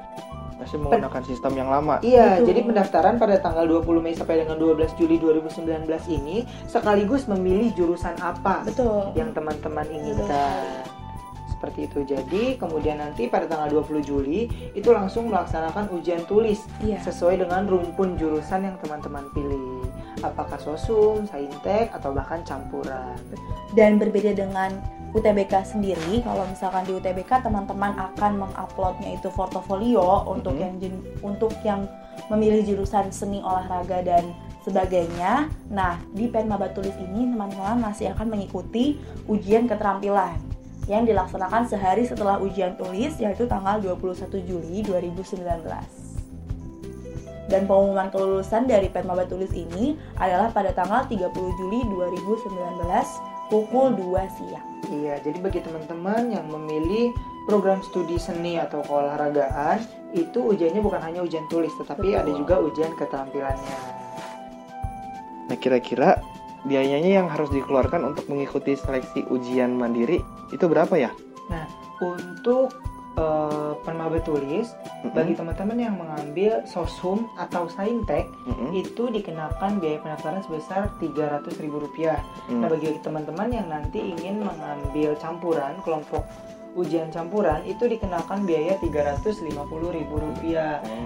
Masih 0.58 0.74
menggunakan 0.82 1.22
sistem 1.22 1.54
yang 1.54 1.70
lama. 1.70 2.02
Iya, 2.02 2.42
Betul. 2.42 2.46
jadi 2.50 2.60
pendaftaran 2.66 3.14
pada 3.14 3.38
tanggal 3.38 3.62
20 3.62 4.02
Mei 4.02 4.18
sampai 4.18 4.42
dengan 4.42 4.58
12 4.58 4.90
Juli 4.98 5.14
2019 5.22 5.86
ini 6.10 6.42
sekaligus 6.66 7.30
memilih 7.30 7.70
jurusan 7.78 8.18
apa 8.18 8.66
Betul. 8.66 9.14
yang 9.14 9.30
teman-teman 9.30 9.86
inginkan. 9.86 10.82
Seperti 11.54 11.86
itu. 11.86 12.02
Jadi, 12.02 12.58
kemudian 12.58 12.98
nanti 12.98 13.30
pada 13.30 13.46
tanggal 13.46 13.70
20 13.70 14.02
Juli 14.02 14.50
itu 14.74 14.90
langsung 14.90 15.30
melaksanakan 15.30 15.94
ujian 15.94 16.26
tulis 16.26 16.66
Iya. 16.82 17.06
sesuai 17.06 17.38
dengan 17.38 17.62
rumpun 17.62 18.18
jurusan 18.18 18.66
yang 18.66 18.74
teman-teman 18.82 19.30
pilih. 19.30 19.86
Apakah 20.22 20.58
sosum, 20.58 21.26
saintek, 21.28 21.94
atau 21.94 22.10
bahkan 22.10 22.42
campuran. 22.42 23.18
Dan 23.76 24.00
berbeda 24.00 24.34
dengan 24.34 24.74
UTBK 25.16 25.64
sendiri, 25.64 26.20
kalau 26.20 26.44
misalkan 26.44 26.84
di 26.84 26.92
UTBK 26.92 27.40
teman-teman 27.40 27.96
akan 27.96 28.44
menguploadnya 28.44 29.16
itu 29.16 29.32
portofolio 29.32 30.28
untuk 30.28 30.52
Mhm. 30.52 30.60
yang 30.60 30.74
untuk 31.24 31.52
yang 31.64 31.80
memilih 32.28 32.64
jurusan 32.66 33.08
seni 33.08 33.40
olahraga 33.40 34.04
dan 34.04 34.36
sebagainya. 34.66 35.48
Nah, 35.72 35.96
di 36.12 36.28
Penmaba 36.28 36.68
Tulis 36.76 36.92
ini 37.00 37.24
teman-teman 37.30 37.80
masih 37.80 38.12
akan 38.12 38.36
mengikuti 38.36 39.00
ujian 39.24 39.64
keterampilan 39.64 40.36
yang 40.88 41.04
dilaksanakan 41.04 41.68
sehari 41.68 42.08
setelah 42.08 42.40
ujian 42.40 42.76
tulis 42.76 43.16
yaitu 43.20 43.44
tanggal 43.44 43.80
21 43.80 44.40
Juli 44.44 44.80
2019. 44.80 46.07
Dan 47.48 47.64
pengumuman 47.64 48.12
kelulusan 48.12 48.68
dari 48.68 48.92
Penmaba 48.92 49.24
Tulis 49.24 49.50
ini 49.56 49.96
adalah 50.20 50.52
pada 50.52 50.76
tanggal 50.76 51.08
30 51.08 51.32
Juli 51.32 51.80
2019 51.88 53.48
pukul 53.48 53.96
2 53.96 54.36
siang. 54.36 54.66
Iya, 54.92 55.16
jadi 55.24 55.40
bagi 55.40 55.64
teman-teman 55.64 56.28
yang 56.36 56.44
memilih 56.52 57.16
program 57.48 57.80
studi 57.80 58.20
seni 58.20 58.60
atau 58.60 58.84
keolahragaan, 58.84 59.80
itu 60.12 60.44
ujiannya 60.44 60.84
bukan 60.84 61.00
hanya 61.00 61.24
ujian 61.24 61.48
tulis, 61.48 61.72
tetapi 61.80 62.12
Betul. 62.12 62.20
ada 62.20 62.30
juga 62.36 62.54
ujian 62.60 62.92
keterampilannya. 63.00 63.78
Nah 65.48 65.56
kira-kira 65.56 66.20
biayanya 66.68 67.24
yang 67.24 67.28
harus 67.32 67.48
dikeluarkan 67.48 68.04
untuk 68.04 68.28
mengikuti 68.28 68.76
seleksi 68.76 69.24
ujian 69.32 69.72
mandiri 69.72 70.20
itu 70.52 70.64
berapa 70.68 70.92
ya? 71.00 71.10
Untuk 72.04 72.76
penmaba 73.82 74.18
tulis 74.22 74.74
Mm-mm. 75.02 75.14
bagi 75.14 75.32
teman-teman 75.34 75.78
yang 75.78 75.96
mengambil 75.96 76.62
sosum 76.68 77.28
atau 77.38 77.66
saintek 77.70 78.28
Mm-mm. 78.46 78.76
itu 78.76 79.08
dikenakan 79.08 79.80
biaya 79.80 79.98
pendaftaran 80.02 80.42
sebesar 80.44 80.90
Rp300.000. 80.98 82.18
Mm. 82.48 82.60
Nah, 82.60 82.68
bagi 82.68 82.98
teman-teman 83.00 83.48
yang 83.52 83.66
nanti 83.70 84.00
ingin 84.02 84.42
mengambil 84.42 85.14
campuran 85.18 85.78
kelompok 85.82 86.24
ujian 86.76 87.08
campuran 87.08 87.64
itu 87.64 87.88
dikenakan 87.88 88.44
biaya 88.44 88.76
Rp350.000. 88.78 90.12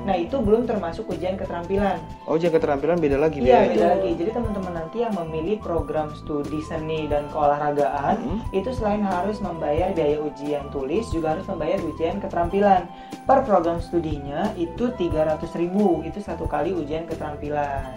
Nah, 0.05 0.17
itu 0.19 0.37
belum 0.43 0.67
termasuk 0.67 1.07
ujian 1.13 1.39
keterampilan. 1.39 2.03
Oh, 2.27 2.35
ujian 2.35 2.51
keterampilan 2.51 2.99
beda 2.99 3.19
lagi 3.21 3.39
Iya, 3.43 3.71
beda 3.71 3.87
lagi. 3.99 4.11
Jadi 4.19 4.31
teman-teman 4.35 4.73
nanti 4.75 4.97
yang 5.05 5.15
memilih 5.15 5.63
program 5.63 6.11
studi 6.19 6.61
seni 6.67 7.07
dan 7.07 7.31
keolahragaan 7.31 8.17
Mm-mm. 8.19 8.39
itu 8.57 8.71
selain 8.75 9.05
harus 9.05 9.39
membayar 9.39 9.95
biaya 9.95 10.19
ujian 10.19 10.67
tulis 10.75 11.07
juga 11.15 11.39
harus 11.39 11.47
membayar 11.47 11.79
ujian 11.85 12.19
keterampilan. 12.19 12.89
Per 13.23 13.39
program 13.47 13.79
studinya 13.79 14.51
itu 14.59 14.91
300.000 14.95 15.47
itu 16.09 16.19
satu 16.19 16.45
kali 16.51 16.75
ujian 16.75 17.07
keterampilan. 17.07 17.95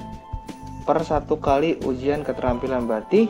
Per 0.85 0.99
satu 1.01 1.41
kali 1.41 1.81
ujian 1.81 2.21
keterampilan 2.21 2.85
berarti 2.85 3.25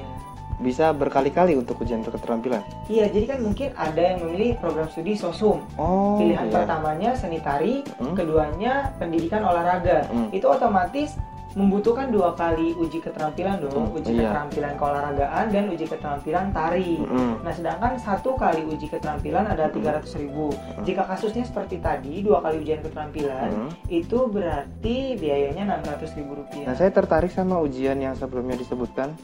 bisa 0.55 0.95
berkali-kali 0.95 1.59
untuk 1.59 1.83
ujian 1.83 1.99
keterampilan. 1.99 2.63
Iya, 2.87 3.11
jadi 3.11 3.35
kan 3.35 3.39
mungkin 3.43 3.69
ada 3.75 3.99
yang 3.99 4.23
memilih 4.23 4.55
program 4.57 4.87
studi 4.87 5.13
sosum. 5.13 5.59
Oh, 5.75 6.15
Pilihan 6.15 6.47
iya. 6.47 6.53
pertamanya 6.53 7.11
seni 7.11 7.43
tari, 7.43 7.83
Mm. 7.99 8.15
keduanya 8.15 8.95
pendidikan 8.95 9.43
olahraga. 9.43 10.07
Mm. 10.07 10.31
Itu 10.31 10.47
otomatis 10.47 11.19
membutuhkan 11.55 12.11
dua 12.11 12.35
kali 12.35 12.75
uji 12.75 12.99
keterampilan 12.99 13.63
dong, 13.63 13.87
Mm, 13.87 13.95
uji 13.95 14.11
iya. 14.11 14.27
keterampilan 14.27 14.73
keolahragaan 14.75 15.45
dan 15.55 15.63
uji 15.71 15.85
keterampilan 15.87 16.51
tari. 16.51 16.99
Mm-mm. 16.99 17.47
Nah, 17.47 17.53
sedangkan 17.55 17.95
satu 17.95 18.35
kali 18.35 18.67
uji 18.67 18.91
keterampilan 18.91 19.47
adalah 19.47 19.71
300.000. 19.71 20.51
Jika 20.83 21.07
kasusnya 21.07 21.47
seperti 21.47 21.79
tadi, 21.79 22.19
dua 22.19 22.43
kali 22.43 22.59
ujian 22.59 22.83
keterampilan, 22.83 23.51
Mm. 23.55 23.69
itu 23.87 24.19
berarti 24.27 25.15
biayanya 25.15 25.79
600.000 25.79 26.35
rupiah. 26.35 26.67
Nah, 26.67 26.75
saya 26.75 26.91
tertarik 26.91 27.31
sama 27.31 27.63
ujian 27.63 27.95
yang 27.99 28.15
sebelumnya 28.15 28.59
disebutkan. 28.59 29.15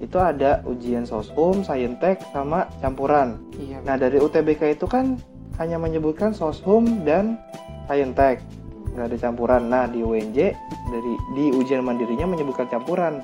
Itu 0.00 0.16
ada 0.16 0.64
ujian 0.64 1.04
sosum, 1.04 1.60
saintek, 1.60 2.24
sama 2.32 2.66
campuran. 2.80 3.36
Iya. 3.60 3.84
Nah, 3.84 4.00
dari 4.00 4.16
UTBK 4.16 4.80
itu 4.80 4.88
kan 4.88 5.20
hanya 5.60 5.76
menyebutkan 5.76 6.32
sosum 6.32 7.04
dan 7.04 7.36
saintek. 7.84 8.40
Nggak 8.96 9.06
ada 9.12 9.16
campuran. 9.20 9.62
Nah, 9.68 9.84
di 9.86 10.00
UNJ 10.00 10.56
dari 10.90 11.12
di 11.36 11.44
ujian 11.52 11.84
mandirinya 11.84 12.24
menyebutkan 12.24 12.66
campuran. 12.72 13.20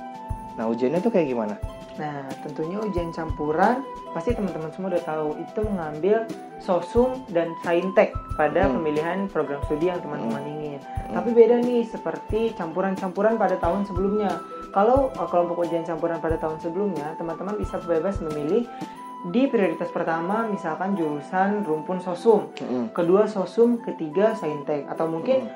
Nah, 0.55 0.69
ujiannya 0.69 1.01
itu 1.01 1.09
kayak 1.09 1.27
gimana? 1.33 1.57
Nah, 1.97 2.29
tentunya 2.45 2.77
ujian 2.77 3.09
campuran 3.09 3.81
pasti 4.13 4.37
teman-teman 4.37 4.69
semua 4.69 4.93
udah 4.93 5.01
tahu 5.01 5.33
itu 5.41 5.59
mengambil 5.65 6.29
sosum 6.61 7.25
dan 7.33 7.57
saintek 7.65 8.13
pada 8.37 8.69
Hmm. 8.69 8.77
pemilihan 8.77 9.25
program 9.33 9.61
studi 9.65 9.89
yang 9.89 9.97
teman-teman 10.01 10.45
ingin. 10.45 10.81
Tapi 11.09 11.29
beda 11.33 11.57
nih 11.57 11.89
seperti 11.89 12.53
campuran-campuran 12.53 13.41
pada 13.41 13.57
tahun 13.57 13.89
sebelumnya. 13.89 14.29
Kalau 14.71 15.11
uh, 15.15 15.27
kelompok 15.27 15.67
ujian 15.67 15.83
campuran 15.87 16.19
pada 16.19 16.35
tahun 16.39 16.59
sebelumnya, 16.59 17.15
teman-teman 17.15 17.55
bisa 17.57 17.79
bebas 17.83 18.19
memilih 18.19 18.67
di 19.33 19.49
prioritas 19.49 19.89
pertama 19.89 20.45
misalkan 20.45 20.93
jurusan 20.93 21.65
rumpun 21.65 21.97
sosum, 21.99 22.53
Mm-mm. 22.53 22.93
kedua 22.93 23.25
sosum, 23.25 23.81
ketiga 23.81 24.37
saintek 24.37 24.85
atau 24.87 25.09
mungkin 25.09 25.49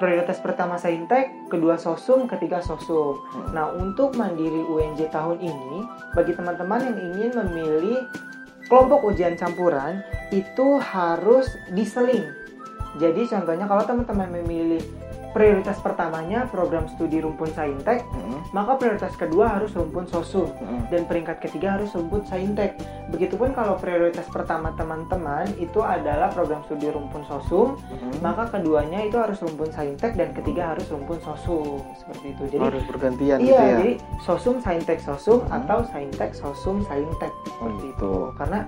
prioritas 0.00 0.40
pertama 0.40 0.80
saintek, 0.80 1.52
kedua 1.52 1.76
sosum, 1.76 2.24
ketiga 2.24 2.64
sosum. 2.64 3.20
Hmm. 3.20 3.52
Nah, 3.52 3.66
untuk 3.76 4.16
mandiri 4.16 4.64
UNJ 4.64 5.12
tahun 5.12 5.38
ini, 5.44 5.84
bagi 6.16 6.32
teman-teman 6.32 6.80
yang 6.88 6.98
ingin 7.12 7.30
memilih 7.36 8.08
kelompok 8.72 9.04
ujian 9.04 9.36
campuran, 9.36 10.00
itu 10.32 10.80
harus 10.80 11.52
diseling. 11.76 12.24
Jadi 12.96 13.28
contohnya 13.28 13.68
kalau 13.68 13.84
teman-teman 13.86 14.40
memilih 14.40 14.82
prioritas 15.30 15.78
pertamanya 15.78 16.50
program 16.50 16.90
studi 16.90 17.22
rumpun 17.22 17.50
saintek, 17.50 18.02
Mm-mm. 18.10 18.50
maka 18.50 18.74
prioritas 18.74 19.14
kedua 19.14 19.58
harus 19.58 19.70
rumpun 19.72 20.04
sosum 20.04 20.50
Mm-mm. 20.50 20.90
dan 20.90 21.06
peringkat 21.06 21.38
ketiga 21.38 21.78
harus 21.78 21.94
rumpun 21.94 22.26
saintek. 22.26 22.74
Begitupun 23.10 23.54
kalau 23.54 23.78
prioritas 23.78 24.26
pertama 24.26 24.74
teman-teman 24.74 25.46
itu 25.56 25.78
adalah 25.80 26.30
program 26.30 26.66
studi 26.66 26.90
rumpun 26.90 27.22
sosum, 27.26 27.78
Mm-mm. 27.78 28.18
maka 28.18 28.50
keduanya 28.50 29.06
itu 29.06 29.16
harus 29.16 29.38
rumpun 29.38 29.70
saintek 29.70 30.18
dan 30.18 30.34
ketiga 30.34 30.74
harus 30.74 30.90
rumpun 30.90 31.22
sosum 31.22 31.78
seperti 31.94 32.26
itu. 32.34 32.42
Jadi 32.50 32.64
harus 32.66 32.84
bergantian 32.90 33.38
iya, 33.38 33.46
gitu 33.46 33.54
ya. 33.54 33.76
jadi 33.78 33.92
sosum 34.20 34.56
saintek 34.58 34.98
sosum 34.98 35.40
Hmm. 35.40 35.56
atau 35.62 35.86
saintek 35.88 36.30
sosum 36.34 36.82
saintek 36.84 37.30
Oh, 37.30 37.44
seperti 37.70 37.86
gitu. 37.88 38.10
itu. 38.10 38.12
Karena 38.36 38.60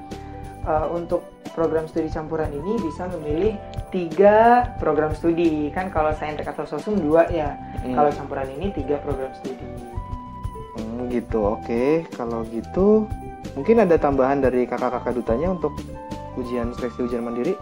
uh, 0.66 0.88
untuk 0.90 1.27
program 1.53 1.85
studi 1.85 2.09
campuran 2.09 2.48
ini 2.48 2.81
bisa 2.81 3.07
memilih 3.12 3.53
tiga 3.92 4.68
program 4.81 5.12
studi 5.12 5.68
kan 5.68 5.92
kalau 5.92 6.16
saintek 6.16 6.48
atau 6.48 6.64
sosum 6.64 6.96
dua 6.96 7.29
ya. 7.29 7.55
Mm. 7.85 7.94
Kalau 7.94 8.11
campuran 8.12 8.48
ini 8.57 8.72
tiga 8.72 8.96
program 9.05 9.31
studi. 9.37 9.66
Hmm, 10.79 11.12
gitu. 11.12 11.61
Oke, 11.61 12.09
kalau 12.16 12.46
gitu 12.48 13.05
mungkin 13.53 13.85
ada 13.85 14.01
tambahan 14.01 14.40
dari 14.40 14.64
kakak-kakak 14.64 15.12
dutanya 15.12 15.53
untuk 15.53 15.77
ujian 16.40 16.72
seleksi 16.72 17.05
ujian 17.05 17.22
mandiri. 17.25 17.55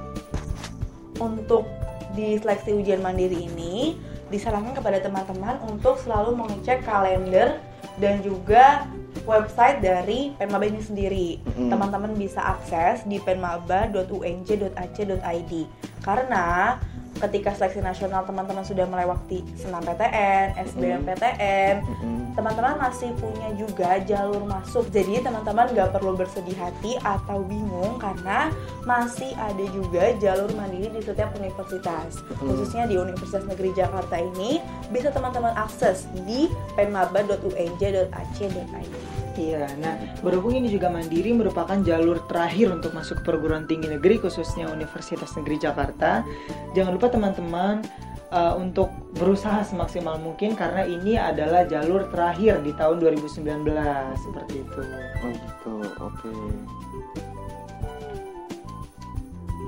Untuk 1.18 1.66
di 2.14 2.38
seleksi 2.38 2.74
ujian 2.74 3.02
mandiri 3.02 3.50
ini 3.50 3.98
disarankan 4.30 4.78
kepada 4.78 5.02
teman-teman 5.02 5.58
untuk 5.66 5.98
selalu 5.98 6.38
mengecek 6.38 6.86
kalender 6.86 7.58
dan 7.98 8.22
juga 8.22 8.86
website 9.24 9.80
dari 9.84 10.32
Penmaba 10.36 10.66
ini 10.68 10.80
sendiri. 10.80 11.38
Mm-mm. 11.42 11.70
Teman-teman 11.72 12.14
bisa 12.16 12.40
akses 12.40 13.04
di 13.08 13.18
penmaba.unj.ac.id. 13.20 15.52
Karena 16.00 16.80
ketika 17.20 17.52
seleksi 17.52 17.84
nasional 17.84 18.24
teman-teman 18.24 18.64
sudah 18.64 18.88
melewati 18.88 19.44
senam 19.54 19.84
PTN, 19.84 20.56
SBMPTN, 20.72 21.84
Mm-mm. 21.84 22.32
teman-teman 22.32 22.80
masih 22.80 23.12
punya 23.20 23.52
juga 23.60 24.00
jalur 24.08 24.40
masuk 24.48 24.88
jadi 24.88 25.20
teman-teman 25.20 25.68
nggak 25.76 25.92
perlu 25.92 26.16
bersedih 26.16 26.56
hati 26.56 26.96
atau 27.04 27.44
bingung 27.44 28.00
karena 28.00 28.48
masih 28.88 29.36
ada 29.36 29.64
juga 29.70 30.16
jalur 30.18 30.48
mandiri 30.56 30.88
di 30.90 31.02
setiap 31.04 31.36
universitas 31.36 32.24
Hmm. 32.40 32.56
khususnya 32.56 32.86
di 32.86 32.96
Universitas 32.96 33.44
Negeri 33.44 33.74
Jakarta 33.76 34.16
ini 34.16 34.62
bisa 34.88 35.12
teman-teman 35.12 35.52
akses 35.56 36.06
di 36.24 36.48
penmaba.unj.ac.id 36.78 38.94
Iya, 39.38 39.70
nah 39.78 39.94
berhubung 40.26 40.58
ini 40.58 40.66
juga 40.66 40.90
mandiri 40.90 41.30
merupakan 41.30 41.78
jalur 41.86 42.18
terakhir 42.26 42.74
untuk 42.74 42.90
masuk 42.90 43.22
ke 43.22 43.30
perguruan 43.30 43.62
tinggi 43.70 43.86
negeri 43.86 44.18
khususnya 44.18 44.66
Universitas 44.70 45.30
Negeri 45.38 45.56
Jakarta. 45.62 46.26
Jangan 46.74 46.92
lupa 46.98 47.08
teman-teman 47.14 47.86
uh, 48.34 48.54
untuk 48.58 48.90
berusaha 49.14 49.62
semaksimal 49.62 50.18
mungkin 50.18 50.58
karena 50.58 50.82
ini 50.86 51.14
adalah 51.14 51.66
jalur 51.66 52.10
terakhir 52.10 52.62
di 52.66 52.74
tahun 52.74 52.98
2019 53.02 53.70
seperti 54.18 54.54
itu. 54.66 54.82
Oh 55.22 55.30
gitu, 55.30 55.74
oke. 56.02 56.34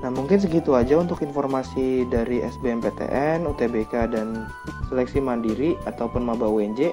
Nah 0.03 0.11
mungkin 0.11 0.35
segitu 0.35 0.75
aja 0.75 0.99
untuk 0.99 1.23
informasi 1.23 2.03
dari 2.11 2.43
SBMPTN, 2.43 3.47
UTBK, 3.47 4.11
dan 4.11 4.51
seleksi 4.91 5.23
mandiri 5.23 5.79
ataupun 5.87 6.27
maba 6.27 6.43
UNJ. 6.43 6.91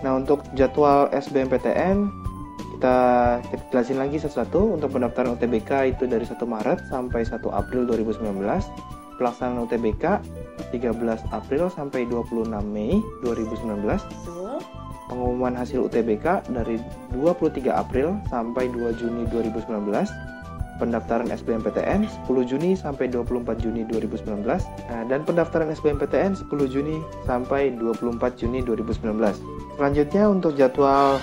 Nah 0.00 0.16
untuk 0.16 0.44
jadwal 0.56 1.12
SBMPTN 1.12 2.08
kita, 2.76 2.96
kita 3.52 3.62
jelasin 3.68 3.98
lagi 4.00 4.16
satu-satu 4.16 4.80
untuk 4.80 4.96
pendaftaran 4.96 5.36
UTBK 5.36 5.92
itu 5.96 6.08
dari 6.08 6.24
1 6.24 6.40
Maret 6.40 6.88
sampai 6.88 7.28
1 7.28 7.44
April 7.52 7.84
2019 7.84 8.40
pelaksanaan 9.20 9.68
UTBK 9.68 10.04
13 10.72 10.96
April 11.36 11.68
sampai 11.68 12.08
26 12.08 12.48
Mei 12.64 12.96
2019 13.20 13.84
Betul. 13.84 14.40
Pengumuman 15.10 15.58
hasil 15.58 15.90
UTBK 15.90 16.54
dari 16.54 16.78
23 17.10 17.66
April 17.66 18.14
sampai 18.30 18.70
2 18.70 18.94
Juni 18.94 19.26
2019. 19.26 20.39
Pendaftaran 20.80 21.28
SBMPTN 21.28 22.08
10 22.24 22.50
Juni 22.50 22.72
sampai 22.72 23.12
24 23.12 23.60
Juni 23.60 23.84
2019. 23.84 24.48
Nah, 24.48 25.02
dan 25.04 25.20
pendaftaran 25.28 25.68
SBMPTN 25.68 26.40
10 26.40 26.48
Juni 26.72 27.04
sampai 27.28 27.76
24 27.76 28.40
Juni 28.40 28.64
2019. 28.64 29.76
Selanjutnya 29.76 30.24
untuk 30.32 30.56
jadwal 30.56 31.20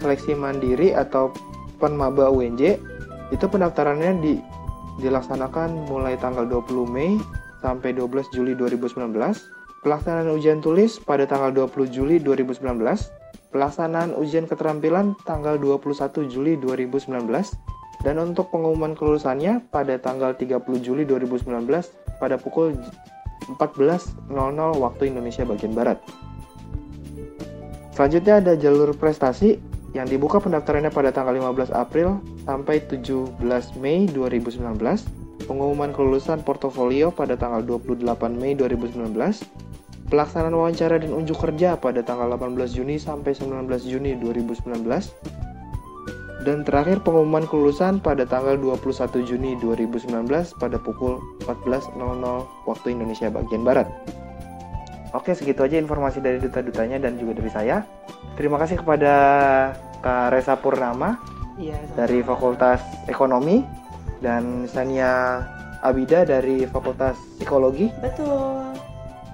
seleksi 0.00 0.32
mandiri 0.32 0.96
atau 0.96 1.36
penmaba 1.76 2.32
UNJ 2.32 2.80
itu 3.28 3.44
pendaftarannya 3.44 4.24
di 4.24 4.34
dilaksanakan 5.04 5.86
mulai 5.86 6.16
tanggal 6.16 6.48
20 6.48 6.88
Mei 6.88 7.20
sampai 7.60 7.92
12 7.92 8.32
Juli 8.32 8.56
2019 8.56 9.14
Pelaksanaan 9.78 10.34
ujian 10.34 10.58
tulis 10.58 10.98
pada 10.98 11.22
tanggal 11.22 11.54
20 11.54 11.94
Juli 11.94 12.18
2019. 12.18 12.66
Pelaksanaan 13.54 14.10
ujian 14.18 14.50
keterampilan 14.50 15.14
tanggal 15.22 15.54
21 15.54 16.26
Juli 16.26 16.58
2019. 16.58 17.14
Dan 18.06 18.22
untuk 18.22 18.54
pengumuman 18.54 18.94
kelulusannya 18.94 19.66
pada 19.74 19.98
tanggal 19.98 20.34
30 20.38 20.62
Juli 20.78 21.02
2019 21.02 21.66
pada 22.22 22.38
pukul 22.38 22.78
14.00 23.48 24.30
waktu 24.78 25.02
Indonesia 25.10 25.42
bagian 25.42 25.74
Barat. 25.74 25.98
Selanjutnya 27.96 28.38
ada 28.38 28.54
jalur 28.54 28.94
prestasi 28.94 29.58
yang 29.96 30.06
dibuka 30.06 30.38
pendaftarannya 30.38 30.92
pada 30.92 31.10
tanggal 31.10 31.34
15 31.34 31.74
April 31.74 32.22
sampai 32.46 32.78
17 32.86 33.34
Mei 33.82 34.06
2019. 34.06 34.62
Pengumuman 35.48 35.90
kelulusan 35.96 36.44
portofolio 36.44 37.08
pada 37.08 37.34
tanggal 37.34 37.64
28 37.64 38.04
Mei 38.36 38.52
2019. 38.54 39.10
Pelaksanaan 40.08 40.54
wawancara 40.54 41.00
dan 41.00 41.12
unjuk 41.12 41.40
kerja 41.40 41.74
pada 41.76 42.04
tanggal 42.04 42.32
18 42.36 42.70
Juni 42.70 43.00
sampai 43.00 43.34
19 43.34 43.66
Juni 43.82 44.14
2019. 44.14 45.47
Dan 46.48 46.64
terakhir 46.64 47.04
pengumuman 47.04 47.44
kelulusan 47.44 48.00
pada 48.00 48.24
tanggal 48.24 48.56
21 48.56 49.20
Juni 49.20 49.52
2019 49.60 50.08
pada 50.56 50.80
pukul 50.80 51.20
14.00 51.44 51.92
waktu 52.64 52.86
Indonesia 52.88 53.28
bagian 53.28 53.68
Barat. 53.68 53.84
Oke, 55.12 55.36
segitu 55.36 55.60
aja 55.60 55.76
informasi 55.76 56.24
dari 56.24 56.40
duta-dutanya 56.40 57.04
dan 57.04 57.20
juga 57.20 57.36
dari 57.36 57.52
saya. 57.52 57.84
Terima 58.40 58.56
kasih 58.56 58.80
kepada 58.80 59.12
Kak 60.00 60.32
Resa 60.32 60.56
Purnama 60.56 61.20
Iya. 61.60 61.76
dari 61.92 62.24
Fakultas 62.24 62.80
Ekonomi 63.12 63.60
dan 64.24 64.64
Sania 64.64 65.44
Abida 65.84 66.24
dari 66.24 66.64
Fakultas 66.64 67.20
Psikologi. 67.36 67.92
Betul. 68.00 68.87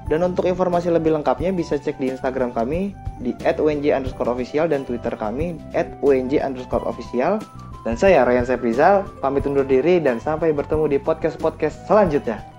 Dan 0.05 0.21
untuk 0.21 0.45
informasi 0.45 0.93
lebih 0.93 1.17
lengkapnya 1.17 1.49
bisa 1.57 1.81
cek 1.81 1.97
di 1.97 2.13
Instagram 2.13 2.53
kami 2.53 2.93
di 3.25 3.33
@unj_official 3.41 4.69
dan 4.69 4.85
Twitter 4.85 5.17
kami 5.17 5.57
@unj_official. 6.05 7.41
Dan 7.85 7.95
saya 8.01 8.25
Ryan 8.25 8.49
Seprizal, 8.49 9.05
pamit 9.21 9.45
undur 9.45 9.65
diri 9.65 10.01
dan 10.01 10.17
sampai 10.17 10.57
bertemu 10.57 10.89
di 10.89 10.99
podcast-podcast 11.01 11.85
selanjutnya. 11.85 12.54